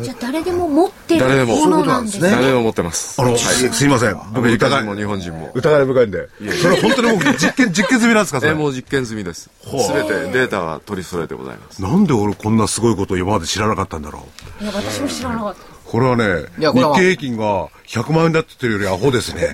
[0.03, 1.65] じゃあ誰でも持ってるも。
[1.67, 2.29] のなんですね。
[2.29, 3.21] 誰でも持ってます。
[3.21, 4.17] あの、はい、すいません。
[4.33, 5.51] 僕疑いも日本人も。
[5.53, 6.29] 疑い深いんで。
[6.61, 8.53] それは本当にもう実験実験済みなんですかそれ？
[8.53, 9.49] もう実験済みです。
[9.63, 11.81] 全てデータは取り揃えてございます。
[11.81, 14.27] なんで俺こんなすごいことを今まで知らなかったんだろ
[14.61, 14.63] う？
[14.63, 15.61] いや私も知らなかった。
[15.85, 16.25] これはね、
[16.57, 19.53] 日経平均が100万円だって言ってるよりアホですね。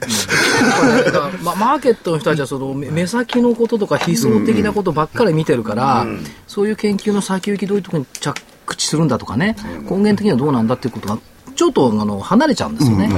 [1.44, 6.06] ま、マーケットの人たちはその目先のこととか悲壮的なことばっかり見てるから、
[6.48, 8.34] そういう研究の先行きどういうところに着
[8.76, 9.56] 地するんだとかね、
[9.90, 11.20] 根源的にはどうなんだっていうことが、
[11.56, 13.10] ちょっとあの離れちゃうんですよね。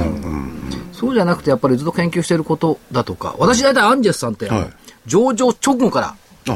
[0.92, 4.70] そうじゃなくて、やっぱりずっと研究していることだとか、私大体アンジェスさんって、はい、
[5.06, 6.54] 上場直後から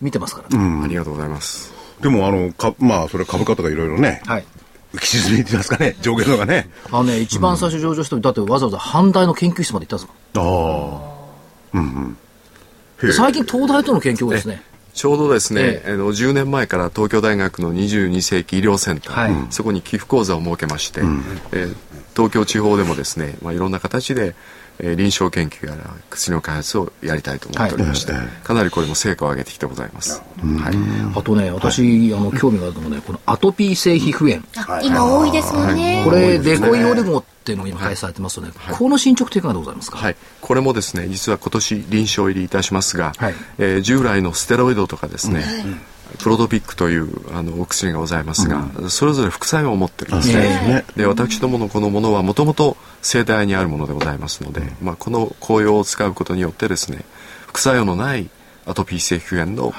[0.00, 1.72] 見てますから、ね、ありがとうございます。
[2.00, 4.44] でも、あの、かまあ、それ株価とかいろいろね、はい、
[4.94, 6.70] 浮き沈みって言いますかね、上下のがね。
[6.90, 11.78] あのね、一番最初上場して、だってわざわざ阪大の研究室まで行ったんですかああ。
[11.78, 12.16] うん
[13.02, 13.12] うん。
[13.12, 14.62] 最近東大との研究ですね。
[14.94, 21.74] ちょうどですね、ええ、10年前から東京大学の22世紀医療センター、はい、そこに寄付講座を設けまして、うん、えー、
[22.14, 24.36] 東京地方でもですね、まあ、いろんな形で、
[24.78, 30.20] えー、臨床研究やら薬の開発をやりたいと思っておりまして、はい、かなりこれも成果を上げてきてございます。
[30.40, 34.42] はい、あとね、私、あの興味があるのはね、このアトピー性皮膚炎。
[34.82, 36.02] 今多いですもんね。
[36.04, 45.80] これ、デコイオレゴっていうのが今開発されてますので、この進捗というかがございますか、はい、これもですね実は今年臨床入りいたしますが、はい、えー、従来のステロイドとかですね、うん
[46.18, 50.84] プロドピックというあのお薬がございますが、うん、それぞれ副作用を持ってるんですね。
[50.96, 57.04] で私どものこのものはもともと生体にあるものでございますので、まあ、この紅葉を使うことによってですね
[57.46, 58.28] 副作用のない
[58.66, 59.72] アトピー性皮膚炎の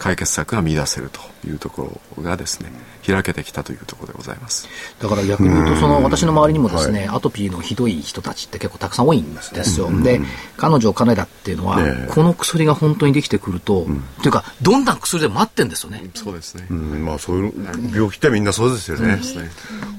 [0.00, 2.70] 解決策が見出せるというところがですね
[3.06, 4.66] 開けてきたというところでございます。
[4.98, 10.20] だから逆に言うとその私の周りにもですね、はい、アトピーのひどい人たちって結構たくさん多いんですよ、うん、で
[10.56, 16.02] 彼女金田っていうのは、ね、この薬が本当にできてくると、うん、というかどんな薬でも待ってんですよね。
[16.14, 17.52] そうですね、うん、まあそういう
[17.94, 19.20] 病気ってみんなそうですよね、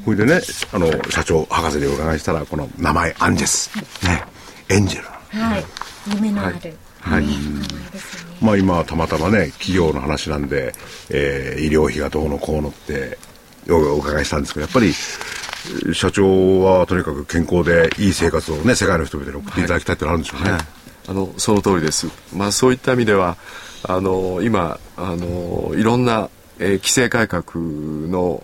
[0.03, 0.41] ほいでね
[0.73, 3.69] あの社長博士でお伺いしたらこの名前アンジェス。
[4.05, 4.23] ね。
[4.69, 5.07] エンジェル。
[5.39, 5.65] はい。
[6.15, 7.25] 夢のある、はいはい、
[8.41, 10.73] まあ今たまたまね企業の話なんで、
[11.09, 13.17] えー、医療費がどうのこうのって
[13.69, 14.93] お伺いしたんですけどやっぱり
[15.93, 20.61] 社長はとにかく健康でいい生活をね世界の人々に送っていただきたいってのあるんでしょうね、はい、
[21.09, 22.07] あのその通りです。
[22.35, 23.37] まあそういった意味では
[23.83, 26.29] あの今あのいろんな
[26.61, 28.41] えー、規制改革の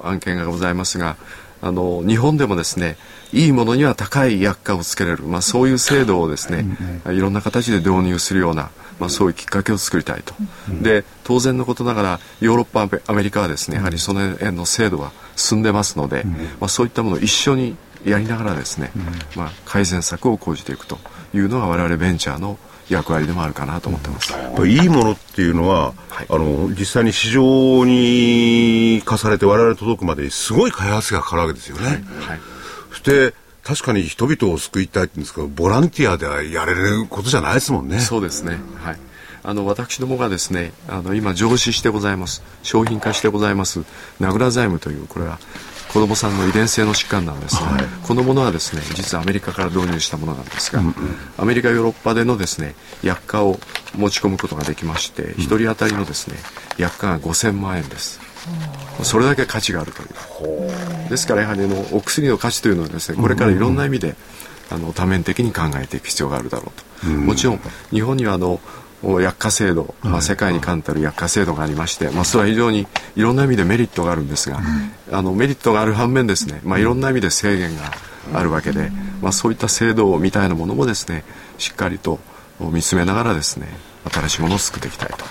[0.00, 1.16] 案件がございますが
[1.62, 2.96] あの日本でもですね
[3.32, 6.64] いいものには高い薬価をつけれる、まあ、そういう制度をですね、
[7.06, 10.34] いろんな形で導入するような、まあ、そういうきっかけを作りたいと、
[10.82, 16.24] で当然のことながらヨーロッパアメリカはですねやはりその辺の制度は進んでますので、
[16.60, 18.90] まあ、そういったものを一緒にやりながらですね、
[19.36, 20.98] まあ、改善策を講じていくと
[21.34, 24.34] いうのが我々ベンチャーの役割でもあるかなと思ってます。
[24.66, 31.86] いいものっていうのは、はい、あの実際に市場に課されて我々届くまでにすごい開発がかかるわけですよね。
[31.86, 32.00] はい、は
[32.36, 32.40] い、
[33.64, 38.00] 確かに人々を救いたいって言うんですけどボランティアではやれることじゃないですもんね。
[38.00, 38.58] そうですね。
[38.82, 38.98] はい。
[39.42, 43.84] あの私どもがですねあの今上市してございます商品化してございます
[44.20, 45.38] 名倉財務というこれは
[45.92, 50.94] 子供さんの遺伝性の疾患なんですが、はい、このものはですね実はアメリカから導入したものなんですが、うんうん、
[51.38, 53.58] アメリカヨーロッパでのですね薬価を
[53.96, 56.36] 持ち込むことができまして、うん、1人当たりのですね
[56.76, 58.27] 薬価が5000万円です。
[59.02, 61.08] それだけ価値があるという。
[61.08, 64.16] ですからやはりのお薬の価値というのはですねこれからいろんな意味で、
[64.70, 68.60] あの多面的に考えていく必要があるだろうと、もちろん日本にはあの
[69.02, 74.60] 薬価制度、まあ、世界に冠たる薬価制度がありまして、まあ、それは非常にいろんな意味でメリットがあるんですが、
[75.12, 77.92] あのメリットがある反面ですね、まあ、いろんな意味で制限が
[78.34, 78.90] あるわけで、
[79.22, 81.24] まあ、そういった制度みたいなものもですね
[81.58, 82.18] しっかりと
[82.60, 83.68] 見つめながらですね
[84.10, 85.24] 新しいものを作っていきたいと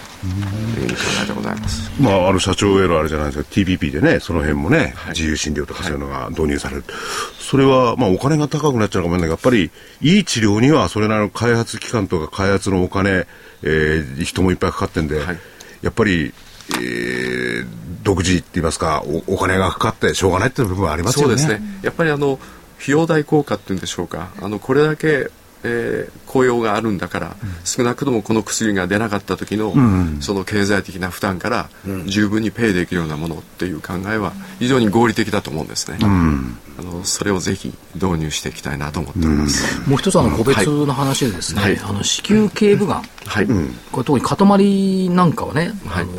[1.27, 1.91] でございます。
[2.01, 6.83] まあ、あの社長へのあれじゃないですか、TPP でね、その辺もね、はい、自由診療とかそういうのが導入される。
[6.87, 6.95] はい、
[7.39, 13.27] それは、まあ、お金が高くなっちゃうかもしれないけど、やっぱり、いい治療には、それなりの開発期間とか開発のお金、
[13.63, 15.39] えー、人もいっぱいかかってんで、はい、
[15.81, 16.33] やっぱり、
[16.69, 17.67] えー、
[18.03, 21.37] 独自って言いますかお、お金がかかってしょうがないっていう部分はありますよね。
[21.37, 21.65] そうですね。
[21.83, 22.39] やっぱりあの、
[22.79, 24.29] 費用代効果っていうんでしょうか。
[24.41, 25.29] あの、これだけ
[25.63, 31.69] えー、雇用があるんだから、うん、少なくともこの薬が出なかった時の、うん、その経済的な負担から
[32.05, 35.97] 十分にペイできるようなものっていう考えは非常に合理的だと思うんですね。
[36.01, 39.89] うん、あのそれをぜひ導入していきたいなと思っております。
[39.89, 43.47] もう一つあの個別の話でですね、はい、あの子宮頸部がん、はい、
[43.91, 46.13] これ特に塊なんかはね、はい、あの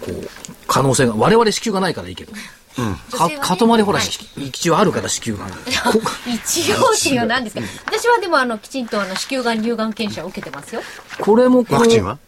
[0.00, 0.28] こう
[0.66, 2.32] 可能性が我々子宮がないからいいけど。
[2.80, 2.94] うん、
[3.40, 5.46] か塊ほら、はい、一応あるから子宮が。
[5.46, 10.80] ん一応っていうなんですか、私はでもあのきちんとあの子宮がん乳がん検査を受けてますよ。
[11.20, 12.18] これもワクチンは？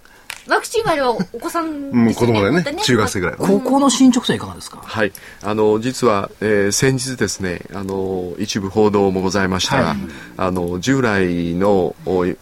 [0.49, 4.79] ワクチンはお子さん、ね、子供だよね、ね、中学生ぐらいここの進捗はいかがですか？
[4.79, 5.13] はい。
[5.41, 9.99] あの実は、えー、先日ですねあの一部報道もございましたが、はい、
[10.37, 11.95] あの従来の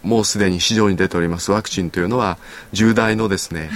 [0.03, 2.39] もうすでに市場に出ておりますワクチンというのは
[2.73, 3.69] 従来のですね、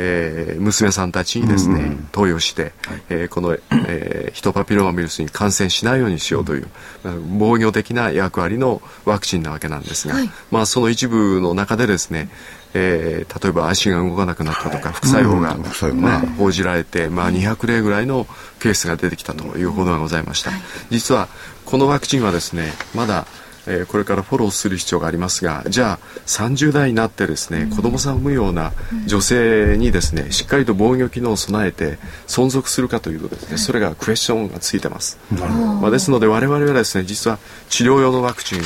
[0.00, 2.72] えー、娘さんたちにですね、投与して、はい、
[3.10, 3.58] えー、この、
[3.88, 6.68] えー、ヒトパピローマウイルスに感染しないようにしようという、
[7.04, 12.30] うん、防御的な役割のワクチンなわけなんですが、はい、まあその一部の中でですね、
[12.74, 15.56] えー、例えば足が動かなくなったとか副作用が、
[15.94, 18.26] まあ、報じられて、まあ、200例ぐらいの
[18.60, 20.52] ケースが出てきたという報道がございました。
[20.90, 21.28] 実は
[21.64, 23.26] このワクチンはですねまだ
[23.70, 28.72] えー、これからフォローする必要がありますがじゃあ30代になってですね、うん、子供さんを産むような
[29.06, 38.62] 女性にですねしっかりと防御機能を備えて存続するかというとですねそれがクエスチョンがついてます、まあ、ですので我々はですね実は治療用のワクチンを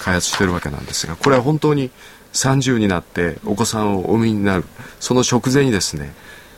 [0.00, 1.90] 開発しているわけなんですがこれは本当に
[2.34, 4.64] 30になってお子さんをお産みになる
[5.00, 6.14] その直前にですね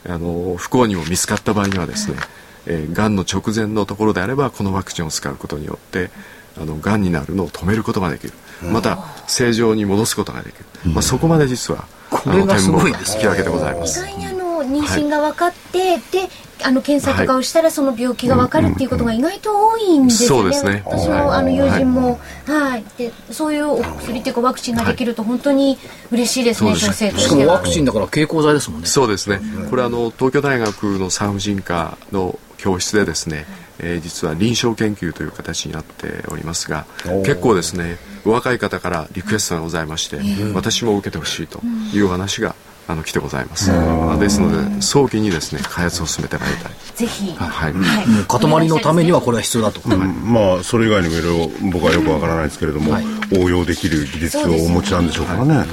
[0.07, 2.19] あの不幸にも見つかった場合にはですね、
[2.67, 6.11] えー、がんの直前のところであればこのワクチンを使うことによって
[6.57, 8.33] あの癌になるのを止めることができる。
[8.73, 14.01] また正常に戻すことができる、まあ、そこまで実はこれがすごいです引き分けでございます。
[14.01, 16.31] 意外にあの妊娠が分かって、はい、で
[16.63, 20.55] あの検査とかをしたらその病気が分かるっていうことが意外と多いんですよね。
[20.55, 20.83] そうですね。
[20.87, 25.77] 私のあの友人も、はい、でそういうお薬っていうかワクチンができると本当に
[26.13, 27.29] 嬉しいですね、女性として。
[27.29, 28.87] しかもワクチンだから経口剤ですもんね。
[28.87, 29.41] そうですね。
[29.69, 33.47] これあの東京大学の産婦人科の教室でですね、
[33.79, 36.87] えー、実は臨床研究という形になっておりますが
[37.25, 40.19] 結構ですねお若い方からリクエストがございまして、
[40.55, 41.61] 私も受けてほしいと
[41.93, 42.55] いう話が
[42.87, 43.71] あの来てございます。
[44.19, 46.73] ですので早期にですね開発を進めてまいりたい。
[46.95, 47.33] ぜひ。
[47.35, 47.73] はい。
[47.73, 49.81] はい、塊のためにはこれは必要だと。
[49.85, 53.05] うん、まあそれ以外にもいろいろ僕はよくわからないですけれども、はい、
[53.39, 55.55] 応用できる技術をお持ちなんでしょうからね。
[55.55, 55.65] は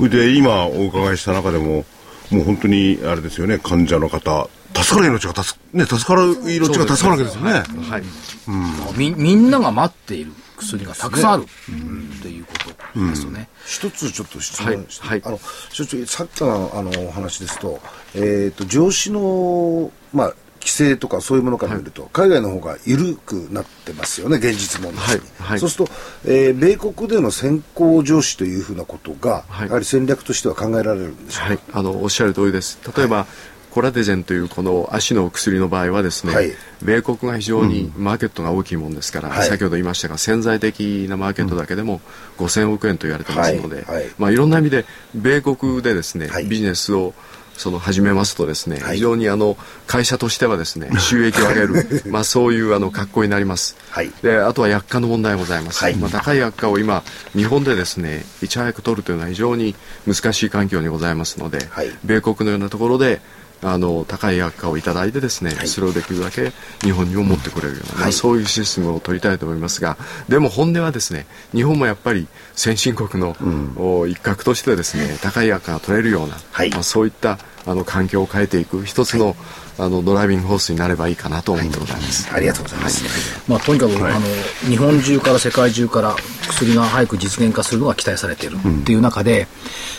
[0.00, 0.08] い。
[0.08, 1.84] で今お伺いした中でも
[2.30, 4.48] もう本当にあれですよね患者の方
[4.82, 7.52] 助かる命が助,、ね、助かる命が助かるわけですよね。
[7.88, 8.02] はい。
[8.48, 12.52] うん、みみんなが待っている薬がたくさんある、っていうこ
[12.94, 13.48] とですよね。
[13.66, 15.40] 一つちょっと質問して、はい、あの
[15.70, 17.80] 所長さっきのあのお話ですと,、
[18.14, 25.20] えーと、上司の、まあ、規制とかそういうものから見ると、はい、海外の方が緩くなってますよね現実問題に、はい。
[25.38, 25.92] はい、そうすると、
[26.26, 32.78] えー、米国での先行上司というふうなことが、やはり戦略としては考えられるんでしょうか、あのおっしゃる通りです。
[32.96, 33.26] 例えば、
[33.70, 36.50] コラデゼンというこの足の薬の場合はですね、はい、
[36.82, 42.00] 米国が非常にマーケットが大きいもんですから、うん、先ほど言いましたが潜在的なマーケットだけでも
[42.38, 44.04] 5000億円と言われてますので、はい。
[44.18, 47.14] まあ、いろんな意味で米国でですね、ビジネスを
[47.60, 49.54] その始めますとですね、はい、非常にあの
[49.86, 57.02] 会社としてはですね収益を上げる まあそういうあの格好になります、はい、であとは薬価の問題ございます、はい、まあ、高い薬価を今
[57.36, 59.74] 日本でですねいち早く取るというのは非常に
[60.06, 61.68] 難しい環境にございますので、
[62.02, 63.20] 米国のようなところで
[63.62, 69.96] あの高い薬価をいただいてですね、はい、それをできるだけ日本にも持ってくれるような、はい、そういうシステムを取りたいと思いますが
[70.28, 79.36] でも本音はですね日本もやっぱり先進国の、うん、一角としてですね高い薬価が取れるような、はい、まあ、そういったあの環境を変えていく一つの、
[79.80, 84.26] あのドライビングホースになればいいかなと思ってございます、はい、ありがとうございます、まあ、とにかく、はい、あの
[84.68, 86.14] 日本中から世界中から
[86.48, 89.46] 薬が早く実現化するのが期待されているっていう中で、うん、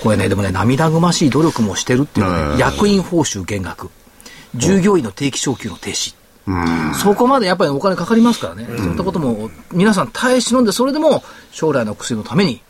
[0.04, 3.89] これねでもね涙ぐましい努力もしてるっていうのは、ね、役員報酬減額。
[4.56, 6.15] 従業員の定期昇給の停止、
[6.48, 12.62] うん、そこまでやっぱりお金かかりますからね、うん、そういったことも皆さん耐え忍んでそれでも将来の薬のために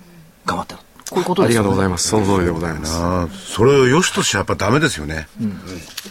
[0.45, 0.79] 頑張ってる
[1.11, 2.07] こういうことです、ね、ありがとうございます。
[2.07, 3.53] その通りでございます。
[3.53, 5.27] それを良しとしてやっぱダメですよね。
[5.41, 5.61] うん。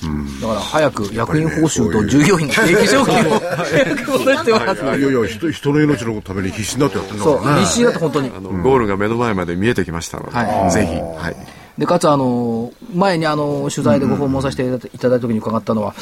[0.02, 4.82] うん、だから早く役員報酬と従業員の定期昇給を早く戻してもらって。
[4.82, 7.60] いやいや、人人の命のために必死になってやってるんだからね。
[7.62, 8.28] 必死になって本当に。
[8.28, 10.94] ゴールが目の前まで見えてきましたので、はい、ぜひ。
[10.94, 11.36] はい。
[11.78, 15.94] で、かつあの、前にあの、取材でご訪問させていただいた時に伺ったのは、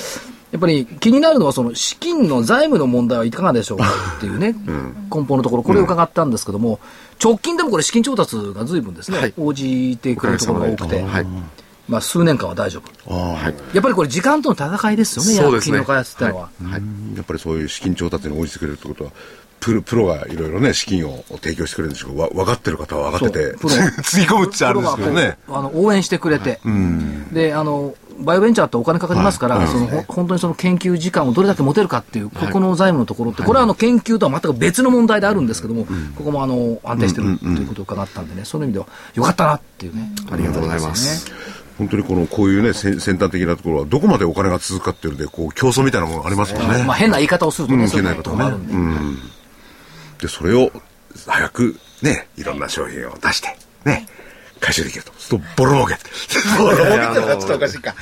[0.51, 3.85] やっぱり気になるのはその資金の財務の問題はいかがでしょうか
[4.17, 6.81] っていうね、うん、根本のところ、これを伺ったんですけども、
[7.23, 11.27] 直近でもこれ資金調達が随分ですね、はい、応じてくれるところが多くて、はい、
[11.89, 17.17] まあ、数年間は大丈夫、はい、やっぱりこれ時間との戦いですよね、薬品の開発っていうのは、はい。
[17.17, 19.11] やっぱりそういう資金調達に応じてくれるってことは、
[19.61, 23.57] プロプロがいろいろね、資金を提供してくれるんでしょうわ分かってる方は分かってて、
[24.03, 25.39] つぎ込むっちゃあるんですけどね。
[25.49, 26.61] あの応援してくれて、
[27.33, 41.33] であのバイオベンチャーってお金かかりますから、はい、その本当にその研究時間をどれだけ持てるかっていう、ここの財務のところって、これはあの研究とは全く別の問題であるんですけども、ここもあの安定してるということを伺ったんでね、そういう意味では、よかったなっていうね、ありがとうございます。
[41.79, 46.83] 本当にこのこういうね先端的なところはどこまでお金が続くかっていうのでこう競争みたいなものがありますもんね。
[46.83, 48.45] まあ変な言い方をするとね、うん、変な言い方ね。
[48.47, 49.19] うん。
[50.21, 50.71] でそれを
[51.27, 54.07] 早くねいろんな商品を出してね。
[54.61, 55.13] 回収できると。
[55.19, 55.95] そうボロ儲け。
[56.59, 57.95] ボロ儲けってのはちょっとおかしいか。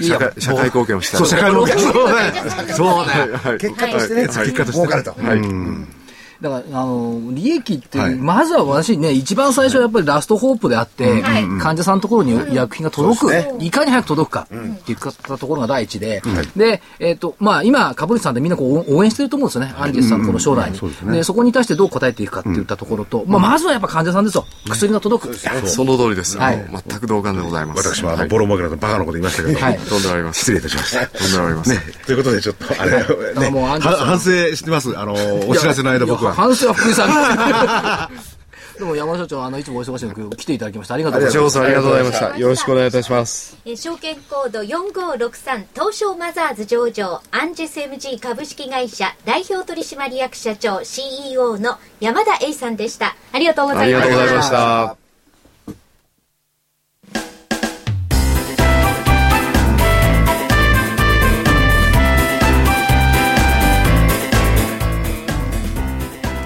[0.00, 1.78] 社会社会貢献をしたそう、社会貢献。
[1.78, 2.72] そうね。
[2.74, 3.58] そうね。
[3.58, 4.80] 結果としてね、結果として。
[4.80, 5.12] 儲かると。
[5.12, 6.01] はい。
[6.42, 16.20] だから、あの、利益っていう、はい、まずは私ね、一番最初はやっぱりラストホープであって、はい、患者さんのところに医薬品が届く、ね、いかに早く届くかっていったところが第一で、
[16.56, 24.44] で、えっ、ー、と、まあ今、株主さんでみんなこう応援してると思うんですよね、アンジェスさんのこの将来に、そで、そこに対してどう答えていくかっていったところと、まあまずはやっぱ患者さんですよ。
[24.68, 25.34] 薬が届く。
[25.68, 26.38] その通りです。
[26.38, 26.66] はい。
[26.88, 27.88] 全く同感でございます。
[27.88, 29.78] 私もあの、ボロ儲けだとバカなこと言いましたけど、はい。
[29.78, 30.40] とんでもあります。
[30.40, 31.06] 失礼いたしました。
[31.06, 31.70] とんでもあります。
[31.70, 31.78] ね。
[32.06, 34.98] ということでちょっと、あれ、ね、反省してます。
[34.98, 35.14] あの、
[35.48, 36.31] お知らせの間僕は。
[36.34, 38.10] 反省は福井さん
[38.78, 40.94] どうも山社長、あの、いつもお忙しいの来ていただきました。
[40.94, 41.60] ありがとうございます。
[41.60, 42.38] ありがとうございました。
[42.38, 43.56] よろしくお願いいたします。
[43.64, 53.14] え証券コード4563東証マザーズ上場アンジェス MG 株式会社代表取締役社長 CEO の山田栄さんでした。
[53.32, 54.06] ありがとうございました。
[54.06, 55.01] ありがとうございました。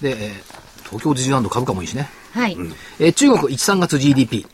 [0.00, 0.58] で、えー
[0.88, 2.08] 東京ディズニーランド株価もいいしね。
[2.32, 2.56] はい、
[2.98, 4.46] えー中国1、3月 GDP。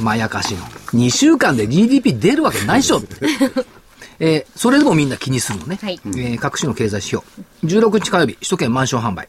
[0.00, 0.60] まやかしの。
[0.94, 3.02] 2週間で GDP 出るわけないでしょ。
[4.20, 5.78] えーそれでもみんな気にするのね。
[5.82, 7.24] はいえー各種の経済指標。
[7.64, 9.28] 16日火曜日、首都圏マンション販売。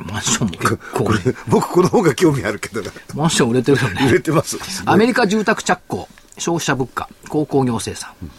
[0.00, 4.06] マンションも結構ね、僕この方が興味あるけどなマンション売れてるよね。
[4.08, 8.10] 売れてますアメリカ住宅着工、消費者物価、鉱工業生産。
[8.22, 8.30] うん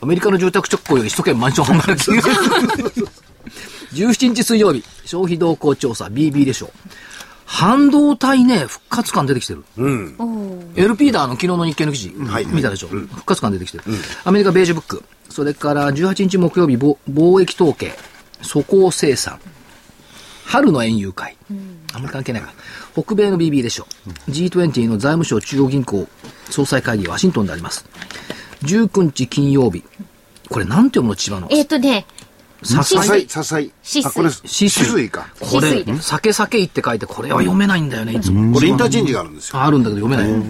[0.00, 2.10] アメリカの住宅直行より首都圏マンション販売です。
[3.94, 6.70] 17日水曜日、消費動向調査 BB でしょう。
[7.46, 9.64] 半導体ね、復活感出てきてる。
[10.76, 12.14] LP だ、あの、昨日の日経の記事、
[12.52, 13.84] 見たでしょ、復活感出てきてる。
[14.24, 17.96] アメリカベージュブック、それから18日木曜日、貿貿易統計、
[18.42, 19.40] 粗鋼生産、
[20.44, 21.36] 春の園遊会、
[21.94, 22.52] あんまり関係ないか。
[22.92, 23.86] 北米の BB でしょ
[24.28, 24.30] う。
[24.30, 26.06] G20 の財務省中央銀行
[26.50, 27.86] 総裁会議、ワシントンであります。
[28.62, 29.84] 19日金曜日。
[30.48, 31.48] これなんて読むの千葉の。
[31.50, 32.06] えっ、とね
[32.62, 33.70] さささいささい。
[34.04, 35.28] あこれ止水止水か。
[35.38, 38.54] これ酒酒いって書いて、これは読めないんだよね、いつも。
[38.54, 39.62] これインターチェンジがあるんですよ。
[39.62, 40.42] あるんだけど読めない。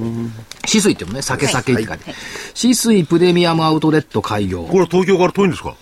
[0.62, 2.14] 止水ってもね、酒酒いって書いて。
[2.54, 4.64] 止水プレミアムアウトレット開業。
[4.64, 5.74] これは東京から遠いんですか？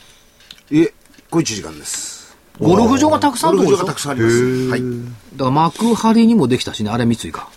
[0.70, 0.93] いえ
[1.31, 2.16] 小1時間です
[2.59, 4.69] ゴルフ場がたくさんあるゴルフ場がたくさんあります。
[4.71, 4.81] はい。
[4.81, 7.49] だから幕張にもできたしね、あれ三井か。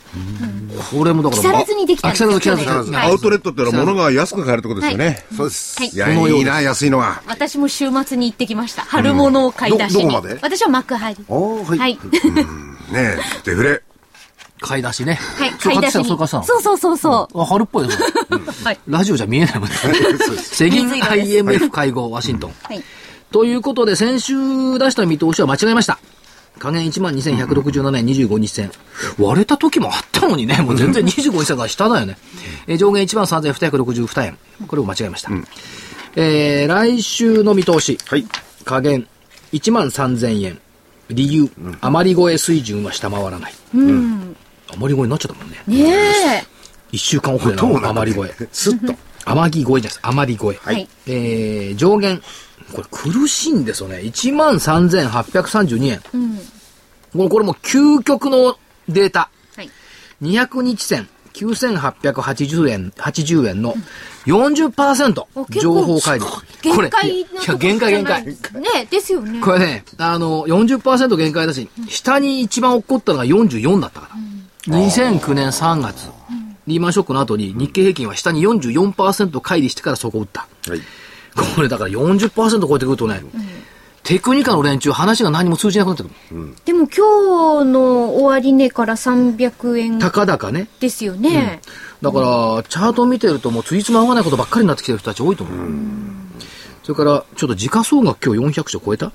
[0.91, 1.41] これもだから。
[1.41, 2.97] 木更津にできたんあ木更津、木更津。
[2.97, 5.23] アウトレットってのは物が安く買えるってことですよね。
[5.35, 5.79] そうです。
[5.79, 5.89] はい。
[5.89, 7.21] いや、いいな、安いのが。
[7.27, 8.83] 私も週末に行ってきました。
[8.83, 10.39] 春物を買い出しに、どどこまで？
[10.41, 11.15] 私は幕張。
[11.27, 11.99] おーはい、はい、ね
[12.95, 13.81] え、デフレ。
[14.61, 15.13] 買い出しね。
[15.13, 16.05] はい、買い出しに。
[16.05, 18.07] そうそうそうそう、あ、春っぽいですよ。
[18.65, 18.79] はい。
[18.87, 19.75] ラジオじゃ見えないもんね。
[20.43, 22.53] 世銀 IMF 会合、ワシントン。
[22.63, 22.83] はい
[23.31, 25.99] ということで、先週出した見通しは間違えました。
[26.57, 28.71] 下限12,167円25日線。
[29.17, 32.17] 割れた時もあったのにね、もう全然25日線が下だよね。
[32.67, 34.37] えー上限13,262円。
[34.67, 35.31] これを間違えました。
[36.15, 37.97] えー来週の見通し。
[38.07, 38.25] はい
[38.65, 39.07] 下限
[39.53, 40.59] 13,000円。
[41.09, 41.49] 理由、
[41.81, 43.53] 余り超え水準は下回らない。
[43.73, 45.57] 余り超えになっちゃったもんね。
[45.67, 45.89] ね
[46.41, 46.45] え
[46.91, 48.33] 一週間遅れの余り超え。
[48.51, 48.93] スッと
[49.25, 49.99] 余り超えじゃないです。
[50.03, 50.59] 余り超え。
[50.61, 52.21] はいえー、上限。
[52.73, 53.97] これ苦しいんですよね。
[53.97, 56.01] 13,832円。
[57.13, 58.57] これこれもう究極の
[58.87, 59.29] データ。
[59.55, 59.69] はい
[60.21, 63.73] 200日線9880円、80円の
[64.25, 66.37] 40%お結構情報開示。
[66.75, 68.25] これ、限界いやいや、のとこ限界限界。
[68.25, 74.09] ねですよねこれね、あの、40%限界だし、下に一番起こったのが44だったか
[74.67, 74.75] ら。
[74.75, 76.09] 2009年3月、
[76.67, 80.47] リーマンショックの後に日経平均は下に44%乖離してからそこを打った。
[80.67, 80.81] はい
[81.35, 83.21] これだから40%超えてくるとね、
[84.03, 86.55] テクニカの連中話が何も通じなくなってくる。
[86.65, 90.67] でも今日の終値から300円高々ね。
[90.79, 91.61] ですよね、
[92.01, 95.57] だから、チャート見てるともうついつま合わないことばっかりになってきてる人たち多いと思う。
[96.83, 99.11] それから、ちょっと時価総額今日400社超えた？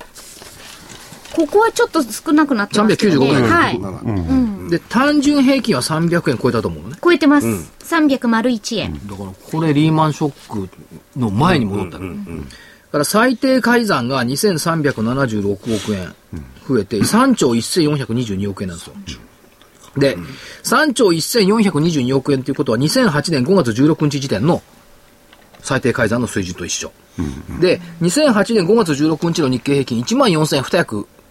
[1.35, 3.30] ここはちょっと少なくなってますけどね。
[3.30, 3.78] 395ぐらい。
[3.78, 4.70] はい。
[4.70, 6.97] で、単純平均は300円超えたと思うのね。
[7.03, 7.47] 超えてます、
[7.80, 10.68] 301円、だから、これリーマンショック
[11.16, 12.14] の前に戻ったの。
[12.14, 12.16] だ
[12.93, 16.14] から最低改ざんが2376億円
[16.66, 18.95] 増えて、3兆1422億円なんですよ。
[19.97, 20.16] で、
[20.62, 24.62] 3兆1422億円ということは2008年5月16日時点の
[25.61, 26.93] 最低改ざんの水準と一緒。
[27.18, 30.30] うんうん、で、2008年5月16日の日経平均1万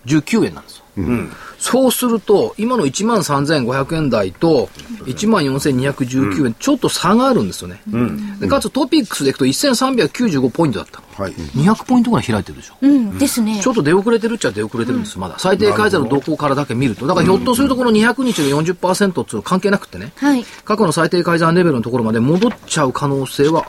[0.06, 0.84] 4219円なんですよ。
[0.96, 4.70] うん、そうすると、今の1万3500円台と
[5.06, 7.82] 1万4219円、うん、ちょっと差があるんですよね。
[7.92, 11.02] うん、でかつトピックスでいくと1395ポイントだった。
[11.22, 12.76] はい、200ポイントぐらい開いてるでしょ。
[12.82, 13.60] うん、ですね。
[13.60, 15.40] ちょっと出遅れてるっちゃ出遅れてるんです、まだ。
[15.40, 17.08] 最低改ざんの動向からだけ見ると。
[17.08, 23.66] だからひょっとするとこの200日の40%っていうの関係なくてね、はい、過去の最低改ざんレベルのところまで戻っちゃう可能性は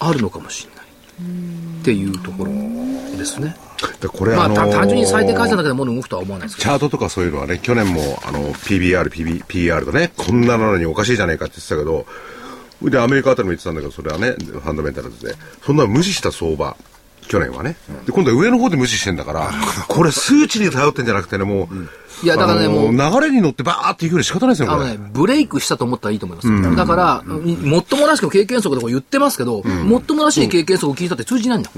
[0.00, 0.86] あるのかもしれない。
[1.80, 2.50] っていうところ
[3.16, 3.56] ですね。
[4.00, 12.06] でこれ、まあ、あのー、単純に最低改ざんだけで物動くとは思わないですチャートとかそういうのはね、去年もあの PBR、PB、PR とね、こんなのにおかしいじゃねえかって言ってたけど、
[12.90, 16.76] で、アメリカあたりも言ってたんだけど、それはね、ファンダメンタルズで、そんな無視した相場、
[17.26, 19.50] 去年はね、で今度は上の方で無視してんだから、
[19.88, 21.88] これ数値に頼ってんじゃなくてね、もう、うん、
[22.22, 26.48] いや、だからね、もう、流れに乗ってばーっていくより仕方ないですよ、あのね、ブレイクしたと思ったらいいと思います。
[26.48, 31.70] うん、だから、うん、もっともらしく経験則でこう言ってますけど、もっともらしい経験則を聞いたって通じないんだ。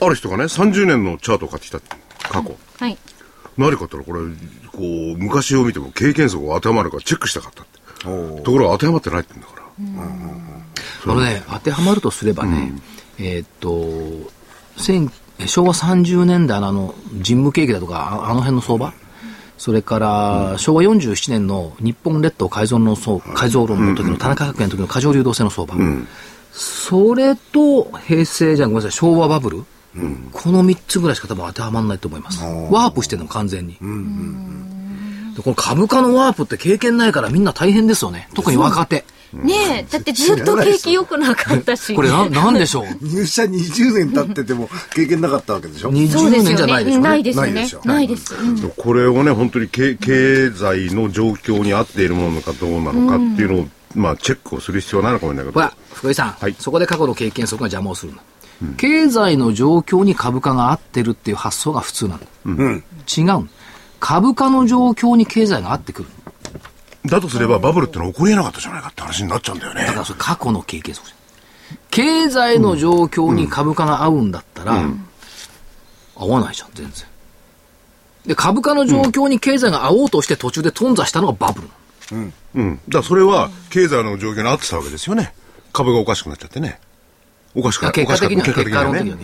[0.00, 1.80] ある人がね、30年のチャートを買ってきた、
[2.28, 2.56] 過去。
[2.78, 2.98] はい。
[3.58, 8.42] 何かったら、これ、こう、昔を見ても経験則が当てはまるかチェックしたかったって。
[8.42, 9.60] ところが当てはまってないって言うんだか
[11.06, 11.12] ら。
[11.12, 12.72] あのね、当てはまるとすればね、
[13.18, 13.86] えっと、
[15.46, 18.92] 昭和30年代のあの人務景気だとか、あの辺の相場、
[19.58, 22.96] それから、昭和47年の日本列島改造の
[23.34, 25.74] 改造論の時の田中角栄の時の過剰流動性の相場、
[26.52, 29.64] それと平成じゃごめんなさい、昭和バブル、
[29.96, 32.42] うん、この3つぐらいしか多分当てはまらないと思います。
[32.42, 33.76] ワープしてるの、完全に。
[33.80, 33.96] うんうん
[35.36, 38.28] うん、この株価のワープって経験ないからみんな大変ですよね。
[38.34, 39.04] 特に若手。
[39.32, 41.94] ねえ、だってずっと景気良くなかったし。
[41.94, 42.84] これな、なんでしょう？
[43.00, 47.46] 入社20年経ってても経験なかったわけでしょ ?20 年じゃないでしょ、ね、ないですね。
[47.84, 48.34] ないです。
[48.76, 55.60] これをね、本当に経経済の状況に合っているものかどうなのかっていうのを、まあ、チェックをする必要はないのかもしれないけど。
[55.60, 58.18] ほら、福井さん、はい、そこで過去の経験則が邪魔をするの。
[58.62, 62.20] うん、経済の状況に株価が合ってるっていう発想が普通なの。
[62.46, 63.48] うん、違う
[64.00, 66.08] 株価の状況に経済が合ってくる。
[67.06, 69.86] だとすればバブルってのは起こりえなかったじゃないかって話になっちゃうんだよね。
[69.86, 71.08] だからそれ過去の経験則
[71.90, 75.06] 経済の状況に株価が合うんだったら、うん、
[76.16, 77.06] 合わないじゃん、全然。
[78.26, 81.68] で、株価の状況に経済が合おうとして途中で頓挫したのがバブル。
[82.12, 82.32] うん。
[82.54, 82.80] うん。
[82.88, 85.32] だからそれは経済の状況に合ってたわけですよね。
[85.72, 86.80] 株がおかしくなっちゃってね。
[87.54, 89.16] おかしくなっ結果的には結果的にはね。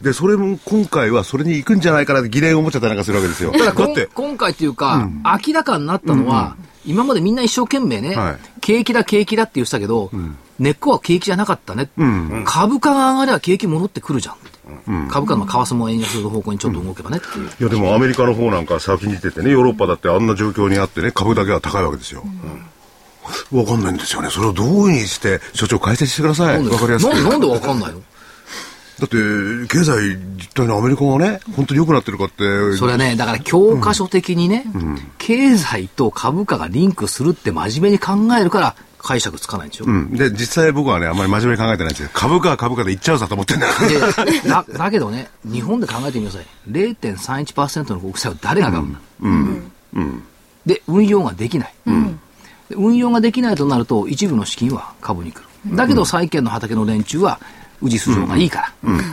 [0.00, 3.52] で、それも今回はそれに行くんじゃないかなって疑念を持っちゃったりなんかするわけですよ。
[3.52, 4.08] だって。
[4.14, 14.36] 今回っていうか、うん、明らかになったのは、うん今までみんな一生懸命ね、はい、景気だ景気だって言ってたけど、うん、根っこは景気じゃなかったね、うん、株価が上がれば景気戻ってくるじゃん。
[14.86, 22.24] うん、株価の為替も円安の方向にちょっと動けばねっていう、いやでもアメリカの方なんか先に出ててねヨーロッパだってあんな状況にあってね株だけは高いわけですよ、
[23.52, 28.02] うん、分かんないんですよねそれをどういうふうにして所長解説してください分かりやすくなんで分かんないの？
[28.96, 29.16] だって、
[29.66, 32.76] 経済実態のアメリカがね、本当に良くなってるかって。
[32.76, 39.86] それはね、だから教科書的にね、うん、経済と株価がリンクするって真面目に考えるから、解釈つかないんですよ。
[39.88, 40.16] うん。
[40.16, 43.72] で、実際僕はね、あんまり真面目に考えてないんですけど、株価は株価でいっちゃうさと思ってんだよ。
[44.46, 46.46] だだけどね、日本で考えてみなさい。
[46.70, 50.22] 0.31%の国債を誰が買うんだ、うん、うん。
[50.66, 51.74] で、運用ができない。
[51.86, 52.20] うん。
[52.70, 55.76] 運用ができないとなると、一部の資金は株に来る。
[55.76, 57.38] だけど、債券の畑の連中は、
[57.82, 59.04] 宇治素性がいいから、うん、元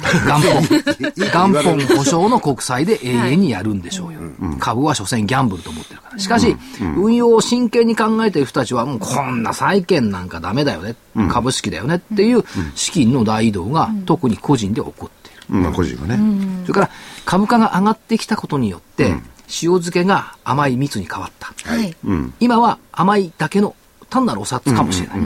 [1.30, 4.20] 本、元本保証の国債で永遠にやるんでしょうよ。
[4.22, 6.20] はい、株は所詮ギャンブルと思ってるから。
[6.20, 10.95] しかし、運用を真剣に考えている人たちは、もうこんな債券なんかダメだよね、
[11.30, 12.45] 株式だよねっていう
[12.76, 15.62] 資金の大移動が特に個人で起こっている。
[15.62, 16.20] まあ個人がね。
[16.62, 16.89] それから
[17.26, 19.16] 株価が上がってきたことによって、
[19.52, 21.54] 塩漬けが甘い蜜に変わった。
[21.70, 21.95] はい、
[22.39, 23.76] 今は甘いだけの
[24.10, 25.20] 単なるお札かもしれない。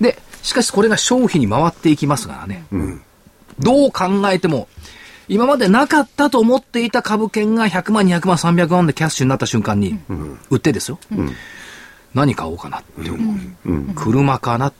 [0.00, 2.64] で、しかしこれが消費に回っていきますからね。
[2.72, 3.02] うん、
[3.58, 4.68] どう考えても、
[5.28, 9.98] 今までなかったと思っていた株券が100万、200万、300万でキャッシュになった瞬間に、
[10.50, 10.98] 売ってですよ。
[11.12, 11.32] うん、
[12.14, 13.94] 何買おうかなって思う。
[13.94, 14.72] 車かな、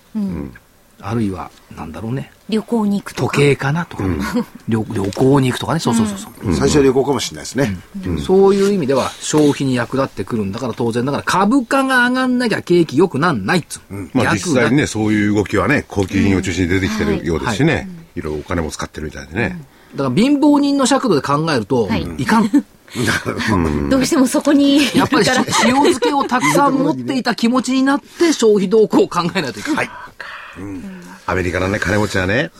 [1.03, 2.31] あるいは、なんだろうね。
[2.49, 3.37] 旅行に行くとか。
[3.37, 4.21] 時計かなとか、うん、
[4.69, 4.85] 旅。
[4.95, 5.81] 旅行に行くとかね。
[5.81, 7.77] そうそうそうそう、うん、最初は旅行かもしれないですね、
[8.07, 14.11] うん、そういう意味では消費に役立ってくるんだから当然だから株価が上がんなきゃ景気良くなんないっつう。
[14.15, 17.75] まあ実際にね、そういう動きはね、高級品を中心に出てきてるようですしね。
[17.75, 19.59] はいいろいろお金も使ってるみたいでね。
[19.95, 22.51] だから貧乏人の尺度で考えると、はい、いかん。
[23.89, 24.81] どうしてもそこに。
[24.95, 25.27] やっぱり
[25.65, 29.87] 塩漬けをたくさん持っていた気持ちになって消費動向を考えないといけない。
[29.87, 30.13] はい。
[30.59, 32.51] うんアメリカのね、金持ちはね、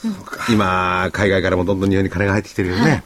[0.49, 2.81] 今、海外からもどんどん日本に金が入ってきてるよね。
[2.81, 3.03] はい、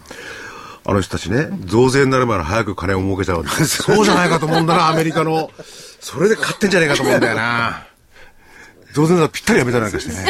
[0.85, 3.45] あの人たちね、増税になる前に早く金を儲けちゃう。
[3.65, 5.51] そうじゃないかと思うんだな、アメリカの。
[5.99, 7.87] それで買ってんじゃねえかと思うんだよな。
[8.93, 10.25] 増税ならぴったりやめたなんかしてね。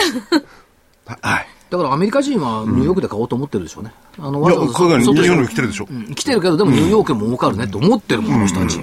[1.22, 1.48] はい。
[1.70, 3.92] だからアメリカ人はニューヨークで買おうと思ってるでしょうね。
[4.20, 5.88] あの、わざわざ海外にニューヨークに来てるでしょ。
[5.90, 8.80] うん、来てるけど、でもニューヨークも儲かるねって思ってるもん、この人たち。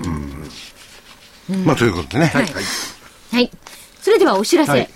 [1.64, 2.26] まあ、ということでね。
[2.26, 2.46] はい。
[3.32, 3.50] はい。
[4.00, 4.72] それではお知らせ。
[4.72, 4.88] はい。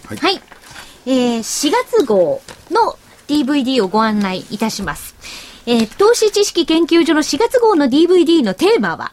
[1.08, 2.98] はい、えー、4月号の
[3.28, 5.14] DVD をご案内いたします。
[5.64, 9.12] えー、投資知識研究所の4月号の DVD のテーマは、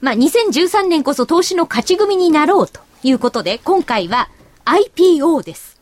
[0.00, 4.28] まあ、2013年こそ投資の勝ち組になろうということで、今回は
[4.64, 5.80] IPO です。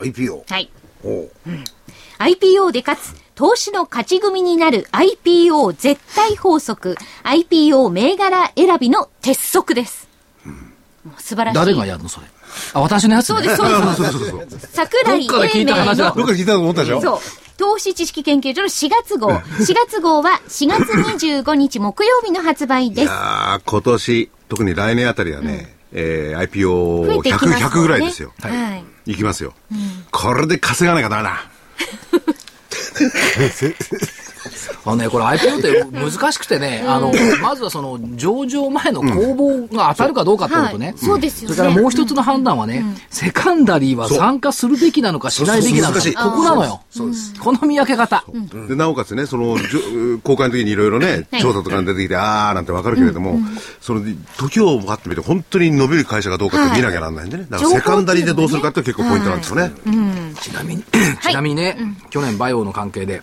[0.00, 0.44] IPO?
[0.52, 0.70] はい。
[1.02, 1.64] おうん、
[2.18, 10.06] IPO でかつ、投資の勝ち組になる IPO 絶対法則、IPO 銘柄選びの鉄則です。
[10.44, 10.72] うん、
[11.16, 11.58] 素晴らしい。
[11.58, 12.26] 誰がやるのそれ？
[12.74, 13.64] あ、私のやつ、ね、そうです、そ
[14.36, 14.68] うです。
[14.72, 15.28] 桜井英明の。
[15.28, 16.12] どっかで聞いた話だ。
[16.12, 17.00] どっかで聞いたと思ったでしょ？
[17.00, 17.20] そう。
[17.56, 19.30] 投資知識研究所の4月号。
[19.30, 23.04] 4月号は4月25日木曜日の発売です。
[23.04, 28.32] いや今年、特に来年あたりはね、うん、えー、IPO100、100ぐらいですよ。
[28.40, 28.76] は
[29.06, 29.12] い。
[29.12, 29.54] いきますよ。
[29.70, 31.44] うん、これで稼がなきゃダメだ。
[34.84, 35.84] あのね、これ IPO って
[36.20, 40.94] 難しくてね、あの、まずはその上場前の公募が当たるかどうかってことね。
[40.96, 41.56] そうですよね。
[41.56, 46.00] それからもう一つの判断はね、セカンダリーは参加するべきなのかしないべきなのか。
[46.00, 46.82] ここなのよ。
[46.90, 47.34] そうです。
[47.38, 48.24] この見分け方。
[48.68, 49.56] で、なおかつね、その、
[50.22, 53.38] 公開の時にいろいろね、調査とか出てきて、あーなんてわかるけれども、
[53.80, 54.02] その、
[54.38, 57.46] 時を分かってみて、本当に伸びる会社かどうかって見なきゃならないんでね。
[57.48, 59.72] だからセカンダリーでどうするかって結構ポイントなんですよね。
[60.40, 60.84] ちなみに、
[61.22, 61.76] ちなみにね、
[62.10, 63.22] 去年バイオの関係で、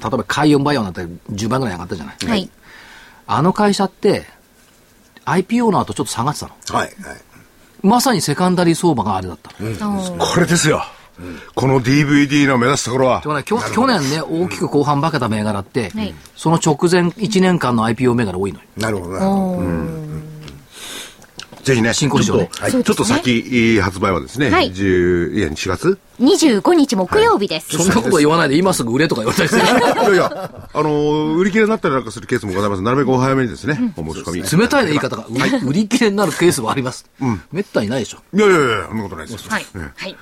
[0.00, 2.16] 例えば海運バイオなんて10倍ぐらい上がったじゃない。
[2.26, 2.50] はい。
[3.26, 4.26] あの会社って、
[5.24, 6.54] IPO の後ちょっと下がってたの。
[6.70, 6.88] はい。
[7.02, 7.16] はい、
[7.82, 9.68] まさにセカンダリー相場があれだったの。
[9.68, 10.82] うん、これですよ。
[11.54, 13.22] この DVD の目指すところは。
[13.24, 15.92] ね、去年ね、大きく後半化けた銘柄って、
[16.36, 18.64] その直前1年間の IPO 銘柄多いのよ。
[18.76, 19.18] なるほど、ね。
[21.68, 29.62] ぜひね、進行しよう、ね、ちょっと先、発売はですね、はい、10いや4月？25日木曜日です、はい、そんなこと言わないで、今すぐ売れとか言われたりする。
[29.62, 32.82] いやいや、あの、売り切れになったりなんかするケースもございます。
[32.82, 34.60] なるべくお早めにですね、お申し込み。
[34.62, 35.26] 冷たいね、言い方が。
[35.64, 37.04] 売り切れになるケースもあります。
[37.20, 37.42] うん。
[37.52, 38.18] めったにないでしょ。
[38.32, 39.48] いやいやいや、そんなことないです。
[39.48, 39.66] はい。
[39.74, 40.16] はい。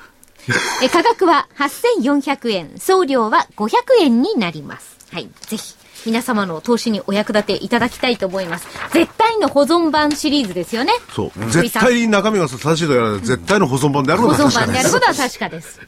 [0.83, 3.71] え価格は8400円、送料は500
[4.01, 4.97] 円になります。
[5.13, 5.31] はい。
[5.47, 5.75] ぜひ。
[6.07, 8.69] 皆様の投資にお役立ていただきたいと思います。
[8.93, 10.93] 絶対の保存版シリーズですよね。
[11.13, 11.51] そう。
[11.51, 14.67] 絶対に中身が正しいとやらない絶対の保存版であることは確かです。
[14.67, 15.81] 保存版であることは確かです。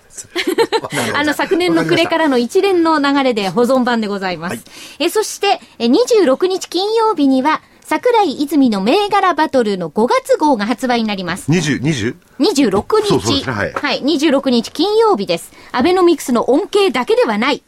[1.15, 4.57] あの、昨年の暮れからの一連の流れで保存版でございます。
[4.57, 4.63] はい、
[4.99, 11.51] えそして、え26日金曜日には、桜井泉の銘柄バトルの5月号が発売になります。
[11.51, 12.17] 20、20?
[12.39, 13.09] 26日。
[13.09, 13.73] そうそうね、はい。
[13.73, 14.03] はい。
[14.03, 15.53] 26日金曜日です。
[15.73, 17.63] アベノミクスの恩恵だけではない。